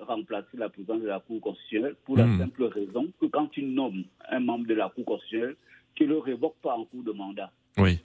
remplacer 0.00 0.56
la 0.56 0.68
présidence 0.68 1.00
de 1.00 1.08
la 1.08 1.20
Cour 1.20 1.40
constitutionnelle 1.40 1.96
pour 2.04 2.16
la 2.16 2.26
hmm. 2.26 2.38
simple 2.38 2.64
raison 2.64 3.10
que 3.20 3.26
quand 3.26 3.46
tu 3.48 3.62
nommes 3.62 4.04
un 4.28 4.40
membre 4.40 4.66
de 4.66 4.74
la 4.74 4.88
Cour 4.88 5.04
constitutionnelle, 5.04 5.56
tu 5.94 6.04
ne 6.04 6.10
le 6.10 6.18
révoques 6.18 6.58
pas 6.62 6.76
en 6.76 6.84
cours 6.84 7.02
de 7.02 7.12
mandat. 7.12 7.50
Oui. 7.76 7.98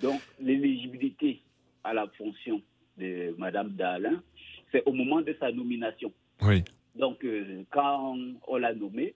Donc, 0.00 0.20
l'éligibilité 0.40 1.42
à 1.84 1.92
la 1.92 2.06
fonction 2.16 2.62
de 2.98 3.34
Mme 3.38 3.70
Dalin, 3.70 4.22
c'est 4.72 4.82
au 4.86 4.92
moment 4.92 5.20
de 5.20 5.36
sa 5.38 5.52
nomination. 5.52 6.12
Oui. 6.42 6.64
Donc, 6.94 7.24
euh, 7.24 7.62
quand 7.70 8.16
on 8.46 8.56
l'a 8.56 8.74
nommée, 8.74 9.14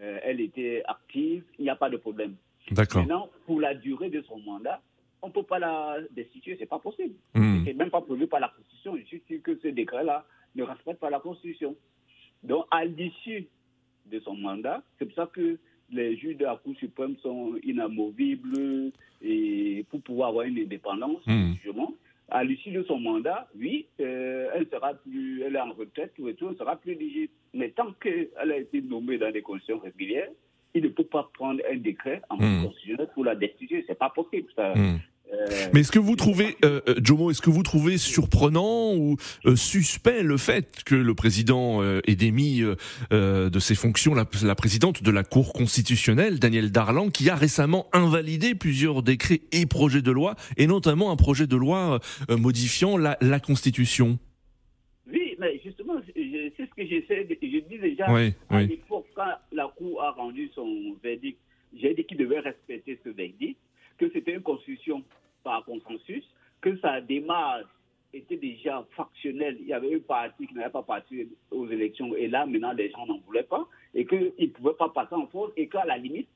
euh, 0.00 0.18
elle 0.22 0.40
était 0.40 0.82
active, 0.86 1.44
il 1.58 1.62
n'y 1.64 1.70
a 1.70 1.76
pas 1.76 1.88
de 1.88 1.96
problème. 1.96 2.34
D'accord. 2.70 3.02
Maintenant, 3.02 3.30
pour 3.46 3.60
la 3.60 3.74
durée 3.74 4.10
de 4.10 4.22
son 4.22 4.38
mandat, 4.40 4.80
on 5.22 5.28
ne 5.28 5.32
peut 5.32 5.42
pas 5.42 5.58
la 5.58 5.96
destituer, 6.10 6.56
c'est 6.58 6.66
pas 6.66 6.78
possible. 6.78 7.14
Hmm. 7.34 7.64
C'est 7.64 7.74
même 7.74 7.90
pas 7.90 8.00
prévu 8.00 8.26
par 8.26 8.40
la 8.40 8.48
Constitution. 8.48 8.96
Je 8.96 9.04
suis 9.04 9.22
sûr 9.28 9.42
que 9.42 9.56
ce 9.62 9.68
décret-là 9.68 10.24
ne 10.54 10.62
respecte 10.62 11.00
pas 11.00 11.10
la 11.10 11.20
Constitution. 11.20 11.74
Donc, 12.42 12.66
à 12.70 12.84
l'issue 12.84 13.46
de 14.06 14.20
son 14.20 14.34
mandat, 14.36 14.82
c'est 14.98 15.06
pour 15.06 15.14
ça 15.14 15.26
que 15.32 15.58
les 15.90 16.16
juges 16.16 16.36
de 16.36 16.44
la 16.44 16.56
Cour 16.56 16.74
suprême 16.76 17.16
sont 17.22 17.54
inamovibles 17.62 18.92
et 19.22 19.84
pour 19.90 20.00
pouvoir 20.02 20.28
avoir 20.30 20.44
une 20.46 20.58
indépendance, 20.58 21.24
Hmm. 21.26 21.54
justement. 21.54 21.94
À 22.28 22.42
l'issue 22.42 22.72
de 22.72 22.82
son 22.82 22.98
mandat, 22.98 23.48
oui, 23.56 23.86
euh, 24.00 24.48
elle 24.54 24.66
sera 24.68 24.94
plus, 24.94 25.42
elle 25.42 25.54
est 25.54 25.60
en 25.60 25.72
retraite, 25.72 26.12
tout 26.16 26.28
et 26.28 26.34
tout, 26.34 26.48
elle 26.50 26.56
sera 26.56 26.74
plus 26.76 26.92
éligible. 26.92 27.32
Mais 27.54 27.70
tant 27.70 27.92
qu'elle 28.00 28.28
a 28.36 28.56
été 28.56 28.80
nommée 28.82 29.16
dans 29.16 29.30
des 29.30 29.42
conditions 29.42 29.78
régulières, 29.78 30.28
il 30.76 30.84
ne 30.84 30.88
peut 30.88 31.04
pas 31.04 31.30
prendre 31.34 31.60
un 31.72 31.76
décret 31.76 32.22
en 32.30 32.36
constitutionnel 32.36 33.08
pour 33.14 33.24
la 33.24 33.34
destituer. 33.34 33.84
C'est 33.86 33.98
pas 33.98 34.10
possible. 34.10 34.48
Ça. 34.54 34.74
Hmm. 34.74 34.98
Euh, 35.32 35.46
Mais 35.72 35.80
est-ce 35.80 35.90
que 35.90 35.98
vous 35.98 36.14
trouvez, 36.14 36.56
euh, 36.64 36.80
euh, 36.88 36.94
Jomo, 37.02 37.32
est-ce 37.32 37.42
que 37.42 37.50
vous 37.50 37.64
trouvez 37.64 37.98
surprenant 37.98 38.94
ou 38.94 39.16
euh, 39.44 39.56
suspect 39.56 40.22
le 40.22 40.36
fait 40.36 40.84
que 40.84 40.94
le 40.94 41.14
président 41.14 41.82
ait 41.82 42.14
démis 42.14 42.62
de 43.10 43.58
ses 43.58 43.74
fonctions 43.74 44.14
la, 44.14 44.24
la 44.44 44.54
présidente 44.54 45.02
de 45.02 45.10
la 45.10 45.24
Cour 45.24 45.52
constitutionnelle, 45.52 46.38
Danielle 46.38 46.70
Darlan, 46.70 47.08
qui 47.10 47.28
a 47.28 47.34
récemment 47.34 47.88
invalidé 47.92 48.54
plusieurs 48.54 49.02
décrets 49.02 49.40
et 49.50 49.66
projets 49.66 50.02
de 50.02 50.12
loi, 50.12 50.36
et 50.56 50.68
notamment 50.68 51.10
un 51.10 51.16
projet 51.16 51.48
de 51.48 51.56
loi 51.56 51.98
modifiant 52.28 52.96
la, 52.96 53.16
la 53.20 53.40
Constitution? 53.40 54.18
Oui, 55.10 55.34
mais 55.40 55.60
justement, 55.64 55.94
c'est 56.56 56.66
ce 56.66 56.74
que 56.74 56.86
j'essaie 56.86 57.24
de. 57.24 57.36
Je 57.40 57.58
dis 57.60 57.78
déjà, 57.78 58.12
Oui, 58.12 58.32
à 58.48 58.56
oui. 58.58 58.66
l'époque, 58.66 59.06
quand 59.14 59.32
la 59.52 59.68
Cour 59.68 60.02
a 60.02 60.10
rendu 60.12 60.50
son 60.54 60.96
verdict, 61.02 61.38
j'ai 61.74 61.94
dit 61.94 62.04
qu'il 62.04 62.18
devait 62.18 62.40
respecter 62.40 62.98
ce 63.04 63.08
verdict, 63.10 63.58
que 63.98 64.10
c'était 64.10 64.34
une 64.34 64.42
constitution 64.42 65.02
par 65.42 65.64
consensus, 65.64 66.24
que 66.60 66.76
sa 66.78 67.00
démarche 67.00 67.64
était 68.12 68.36
déjà 68.36 68.86
factionnelle. 68.96 69.56
Il 69.60 69.66
y 69.66 69.72
avait 69.72 69.94
un 69.94 69.98
parti 69.98 70.46
qui 70.46 70.54
n'avait 70.54 70.70
pas 70.70 70.82
participé 70.82 71.28
aux 71.50 71.68
élections, 71.68 72.14
et 72.14 72.28
là, 72.28 72.46
maintenant, 72.46 72.72
les 72.72 72.90
gens 72.90 73.06
n'en 73.06 73.18
voulaient 73.18 73.42
pas, 73.42 73.66
et 73.94 74.06
qu'il 74.06 74.32
ne 74.38 74.46
pouvait 74.46 74.74
pas 74.74 74.88
passer 74.88 75.14
en 75.14 75.26
force, 75.26 75.52
et 75.56 75.68
qu'à 75.68 75.84
la 75.84 75.98
limite, 75.98 76.28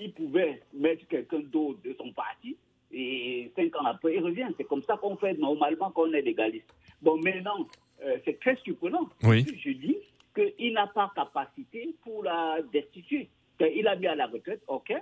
il 0.00 0.12
pouvait 0.12 0.62
mettre 0.74 1.06
quelqu'un 1.08 1.40
d'autre 1.40 1.80
de 1.82 1.94
son 1.98 2.12
parti, 2.12 2.56
et 2.92 3.50
cinq 3.56 3.74
ans 3.76 3.84
après, 3.86 4.14
il 4.14 4.22
revient. 4.22 4.46
C'est 4.56 4.64
comme 4.64 4.82
ça 4.82 4.96
qu'on 4.96 5.16
fait 5.16 5.34
normalement 5.34 5.90
quand 5.90 6.04
on 6.08 6.12
est 6.12 6.22
légaliste. 6.22 6.72
Bon, 7.02 7.16
maintenant, 7.18 7.66
euh, 8.06 8.16
c'est 8.24 8.38
très 8.40 8.56
surprenant. 8.56 9.08
Oui. 9.22 9.44
Je 9.64 9.70
dis 9.70 9.96
qu'il 10.34 10.72
n'a 10.72 10.86
pas 10.86 11.10
capacité 11.14 11.94
pour 12.02 12.22
la 12.22 12.58
destituer. 12.72 13.28
Il 13.60 13.88
a 13.88 13.96
mis 13.96 14.06
à 14.06 14.14
la 14.14 14.26
retraite, 14.26 14.62
ok. 14.68 14.92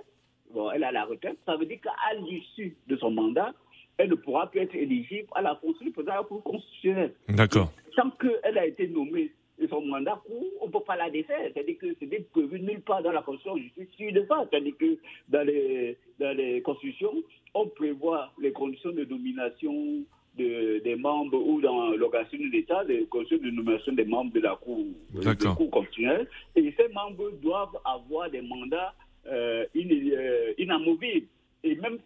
Bon, 0.53 0.71
elle 0.71 0.83
à 0.83 0.91
la 0.91 1.05
retraite. 1.05 1.37
Ça 1.45 1.55
veut 1.57 1.65
dire 1.65 1.79
qu'à 1.81 2.13
l'issue 2.19 2.75
de 2.87 2.95
son 2.97 3.11
mandat, 3.11 3.53
elle 3.97 4.09
ne 4.09 4.15
pourra 4.15 4.49
plus 4.49 4.61
être 4.61 4.75
éligible 4.75 5.27
à 5.35 5.41
la 5.41 5.55
fonction 5.55 5.85
du 5.85 5.91
président 5.91 6.13
de 6.13 6.17
la 6.19 6.23
Cour 6.23 6.43
constitutionnelle. 6.43 7.13
D'accord. 7.29 7.71
Tant 7.95 8.11
qu'elle 8.11 8.57
a 8.57 8.65
été 8.65 8.87
nommée 8.87 9.31
de 9.59 9.67
son 9.67 9.81
mandat 9.81 10.21
court, 10.25 10.45
on 10.61 10.67
ne 10.67 10.71
peut 10.71 10.81
pas 10.81 10.95
la 10.95 11.09
défaire. 11.09 11.51
C'est-à-dire 11.53 11.77
que 11.77 12.05
n'est 12.05 12.19
prévu 12.19 12.59
nulle 12.59 12.81
part 12.81 13.01
dans 13.03 13.11
la 13.11 13.21
Constitution. 13.21 13.57
Je 13.57 13.83
suis 13.83 13.89
sûr 13.97 14.13
de 14.13 14.25
ça. 14.27 14.45
C'est-à-dire 14.49 14.77
que 14.77 14.97
dans 15.29 15.45
les, 15.45 15.97
dans 16.19 16.35
les 16.35 16.61
constitutions, 16.61 17.13
on 17.53 17.67
prévoit 17.67 18.31
les 18.39 18.51
conditions 18.51 18.91
de 18.91 19.05
nomination 19.05 20.03
de- 20.37 20.79
des 20.83 20.95
membres 20.95 21.37
ou 21.37 21.61
dans 21.61 21.91
l'organisation 21.91 22.39
de 22.39 22.51
l'État, 22.51 22.83
les 22.83 23.05
conditions 23.05 23.37
de 23.37 23.49
nomination 23.51 23.93
des 23.93 24.05
membres 24.05 24.33
de 24.33 24.39
la 24.41 24.55
Cour, 24.55 24.85
de 25.13 25.53
cour 25.55 25.69
constitutionnelle. 25.71 26.27
Et 26.55 26.73
ces 26.77 26.89
membres 26.93 27.31
doivent 27.41 27.77
avoir 27.85 28.29
des 28.29 28.41
mandats 28.41 28.93
euh, 29.27 29.65
in- 29.75 29.89
euh, 29.89 30.53
inamovibles. 30.57 31.25
Et 31.63 31.75
même, 31.75 31.97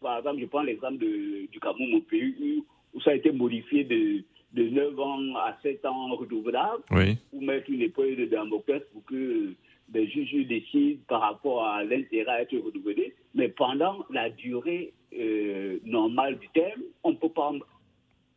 par 0.00 0.18
exemple, 0.18 0.40
je 0.40 0.46
prends 0.46 0.62
l'exemple 0.62 0.96
du 0.96 1.58
Cameroun, 1.60 1.90
mon 1.90 2.00
pays, 2.00 2.62
où, 2.94 3.00
ça 3.02 3.10
a 3.10 3.14
été 3.14 3.30
modifié 3.30 3.84
de, 3.84 4.22
de 4.54 4.68
9 4.70 4.98
ans 4.98 5.36
à 5.36 5.58
7 5.62 5.84
ans 5.84 6.14
renouvelables 6.14 6.82
Oui. 6.90 7.18
ou 7.32 7.42
mettre 7.42 7.68
une 7.70 7.82
épreuve 7.82 8.16
de 8.16 8.24
Damoclès 8.24 8.82
pour 8.92 9.04
que 9.04 9.52
les 9.92 10.06
juges 10.08 10.46
décident 10.46 11.00
par 11.08 11.20
rapport 11.20 11.62
à 11.66 11.84
l'intérêt 11.84 12.30
à 12.32 12.42
être 12.42 12.56
renouvelé. 12.56 13.12
Mais 13.34 13.48
pendant 13.48 14.06
la 14.10 14.30
durée 14.30 14.94
euh, 15.14 15.78
normale 15.84 16.38
du 16.38 16.48
terme, 16.54 16.80
on 17.04 17.10
ne 17.10 17.16
peut 17.16 17.28
pas 17.28 17.52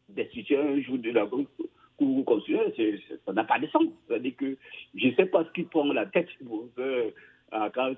destituer 0.09 0.57
un 0.57 0.79
jour 0.81 0.97
de 0.97 1.11
la 1.11 1.25
Cour 1.25 1.45
Cour 1.97 2.25
constitutionnelle. 2.25 2.99
Ça 3.25 3.33
n'a 3.33 3.43
pas 3.43 3.59
de 3.59 3.67
sens. 3.67 3.85
C'est-à-dire 4.07 4.35
que 4.35 4.57
je 4.95 5.07
ne 5.07 5.15
sais 5.15 5.25
pas 5.25 5.45
ce 5.45 5.51
qui 5.51 5.63
prend 5.63 5.85
la 5.93 6.05
tête 6.05 6.27
pour 6.45 6.67
euh, 6.79 7.11
à 7.51 7.69
Carl 7.69 7.95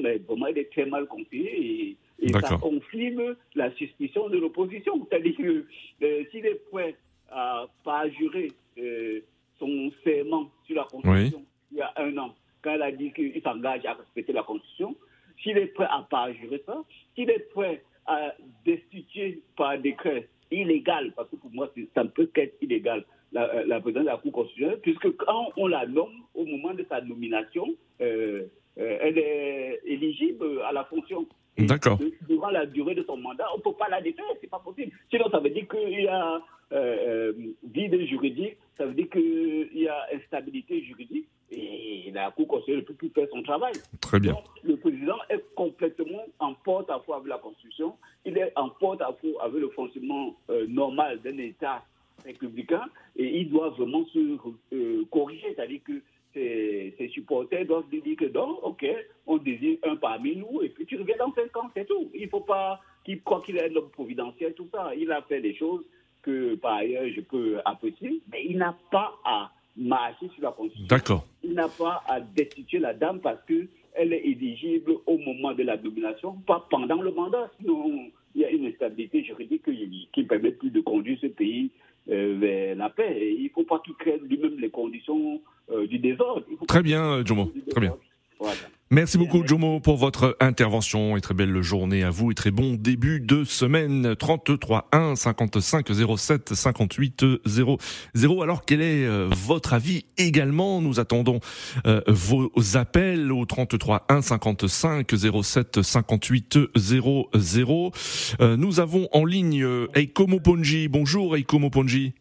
mais 0.00 0.18
vraiment, 0.18 0.46
il 0.48 0.58
est 0.58 0.72
très 0.72 0.86
mal 0.86 1.06
conseillé 1.06 1.96
et, 2.18 2.26
et 2.26 2.32
ça 2.32 2.58
confirme 2.58 3.36
la 3.54 3.70
suspicion 3.74 4.28
de 4.28 4.38
l'opposition. 4.38 5.06
C'est-à-dire 5.08 5.36
que 5.36 5.66
euh, 6.02 6.24
s'il 6.30 6.46
est 6.46 6.60
prêt 6.70 6.96
à 7.30 7.66
pas 7.84 8.08
jurer 8.10 8.52
euh, 8.78 9.20
son 9.58 9.90
serment 10.04 10.50
sur 10.66 10.76
la 10.76 10.84
Constitution 10.84 11.44
il 11.72 11.78
y 11.78 11.82
a 11.82 11.92
un 11.96 12.16
an, 12.16 12.34
quand 12.62 12.72
elle 12.72 12.82
a 12.82 12.92
dit 12.92 13.12
qu'il 13.12 13.40
s'engage 13.42 13.84
à 13.84 13.94
respecter 13.94 14.32
la 14.32 14.42
Constitution, 14.42 14.96
s'il 15.42 15.58
est 15.58 15.66
prêt 15.66 15.88
à 15.90 16.06
pas 16.08 16.32
jurer 16.32 16.62
ça, 16.64 16.82
s'il 17.14 17.28
est 17.30 17.50
prêt 17.50 17.82
à 18.06 18.34
destituer 18.64 19.42
par 19.56 19.78
décret 19.78 20.28
illégal, 20.50 21.12
parce 21.16 21.28
que 21.30 21.36
pour 21.36 21.50
moi, 21.52 21.70
ça 21.94 22.04
ne 22.04 22.08
peut 22.08 22.26
qu'être 22.26 22.56
illégal, 22.60 23.04
la, 23.32 23.52
euh, 23.54 23.64
la 23.66 23.80
présidente 23.80 24.04
de 24.04 24.10
la 24.10 24.16
Cour 24.16 24.32
constitutionnelle, 24.32 24.80
puisque 24.80 25.16
quand 25.16 25.52
on 25.56 25.66
la 25.66 25.86
nomme, 25.86 26.22
au 26.34 26.44
moment 26.44 26.74
de 26.74 26.84
sa 26.88 27.00
nomination, 27.00 27.66
euh, 28.00 28.44
euh, 28.78 28.98
elle 29.00 29.18
est 29.18 29.80
éligible 29.84 30.62
à 30.62 30.72
la 30.72 30.84
fonction. 30.84 31.26
D'accord. 31.58 31.98
Durant 32.28 32.50
la 32.50 32.66
durée 32.66 32.94
de 32.94 33.02
son 33.04 33.16
mandat, 33.16 33.46
on 33.54 33.58
ne 33.58 33.62
peut 33.62 33.72
pas 33.78 33.88
la 33.88 34.02
défaire, 34.02 34.26
c'est 34.40 34.50
pas 34.50 34.58
possible. 34.58 34.92
Sinon, 35.10 35.30
ça 35.30 35.40
veut 35.40 35.50
dire 35.50 35.66
qu'il 35.68 36.02
y 36.02 36.06
a 36.06 36.40
euh, 36.72 37.32
vide 37.64 38.06
juridique, 38.06 38.56
ça 38.76 38.84
veut 38.84 38.92
dire 38.92 39.08
qu'il 39.08 39.70
y 39.72 39.88
a 39.88 40.06
instabilité 40.14 40.82
juridique, 40.82 41.26
et 41.50 42.10
la 42.12 42.30
Cour 42.30 42.48
constitutionnelle 42.48 42.82
ne 42.82 42.86
peut 42.86 42.94
plus 42.94 43.10
faire 43.10 43.28
son 43.32 43.42
travail. 43.42 43.72
Très 44.00 44.18
bien. 44.18 44.32
Donc, 44.32 44.44
le 44.64 44.76
président 44.76 45.16
est 45.28 45.44
complètement 45.54 46.24
en 46.38 46.54
porte-à-faux 46.54 47.14
avec 47.14 47.28
la 47.28 47.38
Constitution. 47.38 47.94
Il 48.24 48.36
est 48.38 48.52
en 48.56 48.70
porte-à-faux 48.70 49.40
avec 49.40 49.60
le 49.60 49.68
fonctionnement 49.70 50.34
euh, 50.50 50.66
normal 50.66 51.20
d'un 51.22 51.38
État 51.38 51.84
républicain 52.24 52.82
et 53.16 53.40
il 53.40 53.50
doit 53.50 53.70
vraiment 53.70 54.04
se 54.06 54.38
euh, 54.72 55.04
corriger. 55.10 55.54
C'est-à-dire 55.54 55.80
que 55.84 56.00
ses, 56.34 56.94
ses 56.98 57.08
supporters 57.08 57.64
doivent 57.64 57.84
lui 57.90 58.02
dire 58.02 58.16
que 58.16 58.26
non, 58.26 58.58
ok, 58.62 58.84
on 59.26 59.38
désigne 59.38 59.78
un 59.84 59.96
parmi 59.96 60.36
nous 60.36 60.62
et 60.62 60.68
puis 60.68 60.84
tu 60.84 60.96
reviens 60.96 61.16
dans 61.18 61.32
cinq 61.32 61.56
ans, 61.56 61.70
c'est 61.74 61.86
tout. 61.86 62.10
Il 62.14 62.24
ne 62.24 62.28
faut 62.28 62.40
pas 62.40 62.80
qu'il 63.04 63.22
croit 63.22 63.42
qu'il 63.42 63.56
est 63.56 63.70
un 63.70 63.76
homme 63.76 63.90
providentiel, 63.90 64.54
tout 64.54 64.68
ça. 64.72 64.92
Il 64.96 65.10
a 65.12 65.22
fait 65.22 65.40
des 65.40 65.54
choses 65.54 65.84
que 66.22 66.56
par 66.56 66.74
ailleurs 66.74 67.08
je 67.14 67.20
peux 67.20 67.60
apprécier, 67.64 68.20
mais 68.30 68.44
il 68.44 68.58
n'a 68.58 68.76
pas 68.90 69.14
à 69.24 69.52
marcher 69.76 70.28
sur 70.34 70.42
la 70.42 70.52
Constitution 70.52 70.86
D'accord. 70.88 71.26
il 71.42 71.54
n'a 71.54 71.68
pas 71.68 72.02
à 72.08 72.20
destituer 72.20 72.78
la 72.78 72.94
dame 72.94 73.20
parce 73.20 73.38
qu'elle 73.46 74.12
est 74.12 74.24
éligible 74.24 74.92
au 75.06 75.18
moment 75.18 75.52
de 75.52 75.62
la 75.62 75.76
nomination, 75.76 76.32
pas 76.46 76.66
pendant 76.70 77.00
le 77.02 77.12
mandat. 77.12 77.50
Sinon, 77.60 78.10
il 78.34 78.42
y 78.42 78.44
a 78.44 78.50
une 78.50 78.66
instabilité 78.66 79.24
juridique 79.24 79.64
qui 79.64 80.20
ne 80.22 80.26
permet 80.26 80.52
plus 80.52 80.70
de 80.70 80.80
conduire 80.80 81.18
ce 81.20 81.26
pays 81.26 81.70
euh, 82.10 82.36
vers 82.38 82.76
la 82.76 82.90
paix. 82.90 83.16
Et 83.18 83.32
il 83.32 83.44
ne 83.44 83.48
faut 83.50 83.64
pas 83.64 83.80
qu'il 83.80 83.94
crée 83.94 84.20
lui-même 84.22 84.58
les 84.58 84.70
conditions 84.70 85.40
euh, 85.70 85.86
du 85.86 85.98
désordre. 85.98 86.44
Très 86.68 86.82
bien, 86.82 87.24
Jomo. 87.24 87.50
Très 87.70 87.80
bien. 87.80 87.96
Voilà. 88.38 88.60
Merci 88.92 89.18
beaucoup 89.18 89.44
Jomo 89.44 89.80
pour 89.80 89.96
votre 89.96 90.36
intervention 90.38 91.16
et 91.16 91.20
très 91.20 91.34
belle 91.34 91.60
journée 91.60 92.04
à 92.04 92.10
vous 92.10 92.30
et 92.30 92.34
très 92.34 92.52
bon 92.52 92.74
début 92.74 93.18
de 93.18 93.42
semaine 93.42 94.14
33 94.14 94.88
1 94.92 95.16
55 95.16 95.88
07 96.16 96.54
58 96.54 97.24
00. 97.44 98.42
Alors 98.42 98.64
quel 98.64 98.80
est 98.80 99.04
euh, 99.04 99.28
votre 99.32 99.72
avis 99.72 100.04
également? 100.18 100.80
Nous 100.80 101.00
attendons 101.00 101.40
euh, 101.84 102.00
vos 102.06 102.52
appels 102.74 103.32
au 103.32 103.44
33 103.44 104.06
1 104.08 104.22
55 104.22 105.12
07 105.42 105.82
58 105.82 106.58
00. 106.76 107.92
Euh, 108.40 108.56
nous 108.56 108.78
avons 108.78 109.08
en 109.10 109.24
ligne 109.24 109.64
euh, 109.64 109.88
Eiko 109.96 110.28
Moponji. 110.28 110.86
Bonjour 110.86 111.36
Eiko 111.36 111.58
Moponji. 111.58 112.14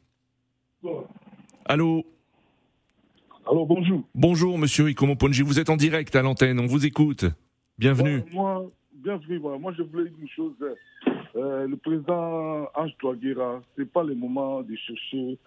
Allô? 1.65 2.07
Alors 3.48 3.68
bonjour. 3.68 4.02
Bonjour 4.16 4.58
Monsieur 4.58 4.90
Eiko 4.90 5.06
Moponji, 5.06 5.44
vous 5.44 5.60
êtes 5.60 5.70
en 5.70 5.75
direct 5.75 6.16
à 6.16 6.24
l'antenne, 6.24 6.60
on 6.60 6.66
vous 6.66 6.88
écoute. 6.88 7.25
Bienvenue. 7.78 8.24
Moi, 8.34 8.54
moi, 8.54 8.72
bienvenue. 8.92 9.38
Moi, 9.38 9.60
Moi, 9.60 9.74
je 9.78 9.84
voulais 9.84 10.06
dire 10.06 10.14
une 10.20 10.30
chose. 10.30 10.54
Euh, 11.36 11.68
le 11.68 11.78
président 11.78 12.68
Ange 12.74 12.96
Touaguera, 12.98 13.62
ce 13.75 13.82
n'est 13.82 13.88
pas 13.88 14.04
le 14.04 14.16
moment 14.16 14.62
de 14.64 14.75
chercher 14.75 15.38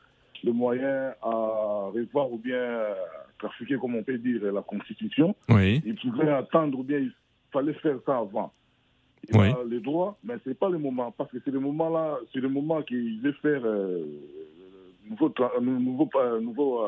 le 0.45 0.53
moyen 0.53 1.13
à 1.21 1.91
revoir 1.93 2.31
ou 2.31 2.39
bien 2.39 2.55
euh, 2.55 2.95
trafiquer, 3.41 3.77
comme 3.77 3.97
on 3.97 4.05
peut 4.05 4.19
dire, 4.19 4.53
la 4.53 4.63
Constitution. 4.63 5.35
Oui. 5.49 5.83
Il 5.85 5.97
pouvait 5.97 6.31
attendre 6.31 6.79
ou 6.79 6.85
bien 6.85 6.99
il 6.99 7.13
fallait 7.53 7.75
faire 7.75 7.97
ça 8.07 8.19
avant. 8.19 8.53
il 9.29 9.37
a 9.41 9.57
les 9.69 9.81
droits, 9.81 10.17
mais 10.23 10.35
ce 10.45 10.51
n'est 10.51 10.55
pas 10.55 10.69
le 10.69 10.79
moment, 10.79 11.11
parce 11.11 11.33
que 11.33 11.39
c'est 11.45 11.51
le 11.51 11.59
moment 11.59 11.91
là, 11.91 12.19
c'est 12.33 12.41
le 12.41 12.49
moment 12.49 12.81
qu'il 12.83 13.21
veut 13.23 13.35
faire 13.43 13.63
euh, 13.65 14.05
nouveau, 15.11 15.35
nouveau, 15.61 16.09
nouveau 16.41 16.85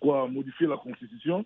quoi, 0.00 0.26
modifier 0.28 0.66
la 0.66 0.76
constitution. 0.76 1.44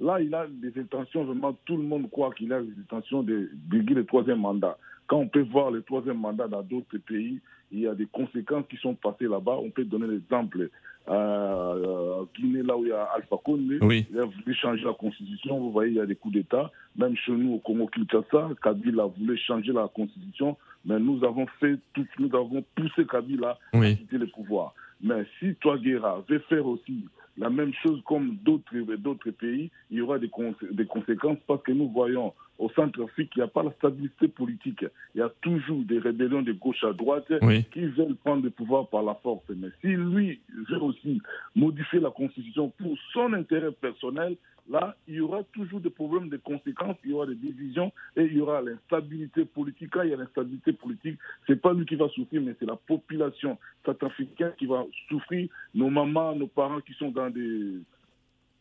Là, 0.00 0.20
il 0.20 0.34
a 0.34 0.46
des 0.48 0.80
intentions, 0.80 1.24
vraiment, 1.24 1.56
tout 1.66 1.76
le 1.76 1.82
monde 1.82 2.10
croit 2.10 2.32
qu'il 2.32 2.52
a 2.52 2.62
des 2.62 2.72
intentions 2.80 3.22
de 3.22 3.50
briguer 3.68 3.94
le 3.94 4.06
troisième 4.06 4.40
mandat. 4.40 4.78
Quand 5.06 5.18
on 5.18 5.28
peut 5.28 5.42
voir 5.42 5.70
le 5.70 5.82
troisième 5.82 6.18
mandat 6.18 6.48
dans 6.48 6.62
d'autres 6.62 6.96
pays, 6.98 7.40
il 7.72 7.80
y 7.80 7.86
a 7.86 7.94
des 7.94 8.06
conséquences 8.06 8.64
qui 8.68 8.76
sont 8.76 8.94
passées 8.94 9.26
là-bas. 9.26 9.56
On 9.62 9.70
peut 9.70 9.84
donner 9.84 10.06
l'exemple 10.06 10.70
à 11.06 11.12
euh, 11.12 12.24
Guinée, 12.36 12.62
là 12.62 12.76
où 12.76 12.84
il 12.84 12.88
y 12.88 12.92
a 12.92 13.04
Alpha 13.14 13.36
Condé. 13.44 13.78
Il 13.82 14.18
a 14.18 14.24
voulu 14.24 14.54
changer 14.54 14.84
la 14.84 14.94
constitution. 14.94 15.58
Vous 15.58 15.72
voyez, 15.72 15.90
il 15.90 15.96
y 15.96 16.00
a 16.00 16.06
des 16.06 16.14
coups 16.14 16.34
d'État. 16.34 16.70
Même 16.96 17.16
chez 17.16 17.32
nous, 17.32 17.54
au 17.54 17.58
Congo-Kinshasa, 17.58 18.50
Kabila 18.62 19.04
voulu 19.06 19.36
changer 19.36 19.72
la 19.72 19.88
constitution. 19.88 20.56
Mais 20.84 20.98
nous 20.98 21.22
avons 21.24 21.46
fait 21.58 21.78
tout, 21.92 22.06
nous 22.18 22.34
avons 22.34 22.64
poussé 22.74 23.04
Kabila 23.04 23.58
à 23.72 23.80
quitter 23.80 24.18
le 24.18 24.26
pouvoir. 24.28 24.74
Mais 25.02 25.24
si 25.38 25.54
Touaguera 25.56 26.22
veut 26.28 26.40
faire 26.48 26.66
aussi 26.66 27.04
la 27.40 27.48
même 27.48 27.72
chose 27.82 28.00
comme 28.04 28.36
d'autres 28.36 29.30
pays, 29.30 29.70
il 29.90 29.98
y 29.98 30.00
aura 30.02 30.18
des, 30.18 30.30
des 30.70 30.86
conséquences 30.86 31.38
parce 31.46 31.62
que 31.62 31.72
nous 31.72 31.88
voyons 31.88 32.34
au 32.60 32.68
centre-Afrique, 32.70 33.32
il 33.34 33.38
n'y 33.38 33.44
a 33.44 33.48
pas 33.48 33.62
la 33.62 33.72
stabilité 33.72 34.28
politique. 34.28 34.84
Il 35.14 35.18
y 35.18 35.22
a 35.22 35.30
toujours 35.40 35.82
des 35.82 35.98
rébellions 35.98 36.42
de 36.42 36.52
gauche 36.52 36.84
à 36.84 36.92
droite 36.92 37.32
qui 37.72 37.86
veulent 37.86 38.16
prendre 38.16 38.44
le 38.44 38.50
pouvoir 38.50 38.86
par 38.88 39.02
la 39.02 39.14
force. 39.14 39.42
Mais 39.48 39.68
si 39.80 39.88
lui 39.88 40.40
veut 40.68 40.82
aussi 40.82 41.22
modifier 41.56 42.00
la 42.00 42.10
constitution 42.10 42.70
pour 42.78 42.96
son 43.14 43.32
intérêt 43.32 43.72
personnel, 43.72 44.36
là, 44.68 44.94
il 45.08 45.14
y 45.14 45.20
aura 45.20 45.42
toujours 45.54 45.80
des 45.80 45.88
problèmes 45.88 46.28
de 46.28 46.36
conséquences, 46.36 46.96
il 47.02 47.12
y 47.12 47.14
aura 47.14 47.26
des 47.26 47.34
divisions 47.34 47.92
et 48.14 48.24
il 48.24 48.36
y 48.36 48.40
aura 48.40 48.60
l'instabilité 48.60 49.46
politique. 49.46 49.88
Quand 49.90 50.02
il 50.02 50.10
y 50.10 50.14
a 50.14 50.18
l'instabilité 50.18 50.74
politique, 50.74 51.18
ce 51.46 51.52
n'est 51.52 51.58
pas 51.58 51.72
lui 51.72 51.86
qui 51.86 51.96
va 51.96 52.08
souffrir, 52.10 52.42
mais 52.42 52.54
c'est 52.60 52.66
la 52.66 52.76
population 52.76 53.56
centrafricaine 53.86 54.52
qui 54.58 54.66
va 54.66 54.84
souffrir. 55.08 55.48
Nos 55.74 55.88
mamans, 55.88 56.36
nos 56.36 56.46
parents 56.46 56.80
qui 56.80 56.92
sont 56.92 57.10
dans 57.10 57.30
des, 57.30 57.80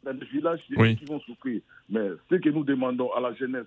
dans 0.04 0.14
des 0.14 0.26
villages 0.26 0.62
qui 0.68 1.06
vont 1.06 1.20
souffrir. 1.22 1.62
Mais 1.90 2.10
ce 2.30 2.36
que 2.36 2.50
nous 2.50 2.64
demandons 2.64 3.12
à 3.14 3.20
la 3.20 3.34
jeunesse 3.34 3.66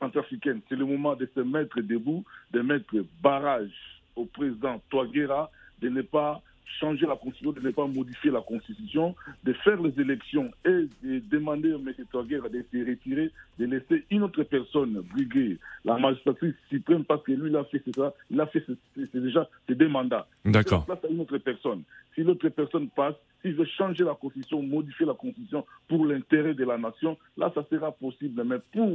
centrafricaine, 0.00 0.60
c'est 0.68 0.76
le 0.76 0.84
moment 0.84 1.14
de 1.14 1.28
se 1.34 1.40
mettre 1.40 1.80
debout, 1.80 2.24
de 2.52 2.60
mettre 2.60 2.94
barrage 3.22 4.02
au 4.16 4.24
président 4.26 4.80
Touaguera, 4.90 5.50
de 5.80 5.88
ne 5.88 6.02
pas 6.02 6.42
changer 6.80 7.06
la 7.06 7.16
constitution, 7.16 7.52
de 7.52 7.60
ne 7.60 7.70
pas 7.70 7.86
modifier 7.86 8.30
la 8.30 8.40
constitution, 8.40 9.14
de 9.44 9.52
faire 9.52 9.80
les 9.80 10.00
élections 10.00 10.50
et 10.64 10.88
de 11.02 11.18
demander 11.30 11.72
à 11.72 11.76
M. 11.76 11.92
Touaguera 12.10 12.48
de 12.48 12.64
se 12.72 12.78
retirer, 12.78 13.30
de 13.58 13.66
laisser 13.66 14.04
une 14.10 14.22
autre 14.22 14.42
personne 14.42 15.02
briguer 15.12 15.58
la 15.84 15.98
magistrature 15.98 16.52
suprême 16.68 17.04
parce 17.04 17.22
que 17.22 17.32
lui, 17.32 17.50
il 17.50 17.56
a 17.56 17.64
fait 17.64 17.82
ça, 17.94 18.14
il 18.30 18.40
a 18.40 18.46
fait 18.46 18.64
déjà 19.14 19.48
ses 19.68 19.74
deux 19.74 19.88
mandats. 19.88 20.26
D'accord. 20.44 20.84
Place 20.86 21.04
à 21.04 21.08
une 21.08 21.20
autre 21.20 21.38
personne. 21.38 21.82
Si 22.14 22.22
l'autre 22.22 22.48
personne 22.48 22.88
passe, 22.88 23.14
s'il 23.42 23.54
veut 23.54 23.66
changer 23.66 24.04
la 24.04 24.14
constitution, 24.14 24.62
modifier 24.62 25.04
la 25.04 25.14
constitution 25.14 25.66
pour 25.88 26.06
l'intérêt 26.06 26.54
de 26.54 26.64
la 26.64 26.78
nation, 26.78 27.18
là, 27.36 27.50
ça 27.54 27.64
sera 27.70 27.92
possible. 27.92 28.42
Mais 28.44 28.58
pour 28.72 28.88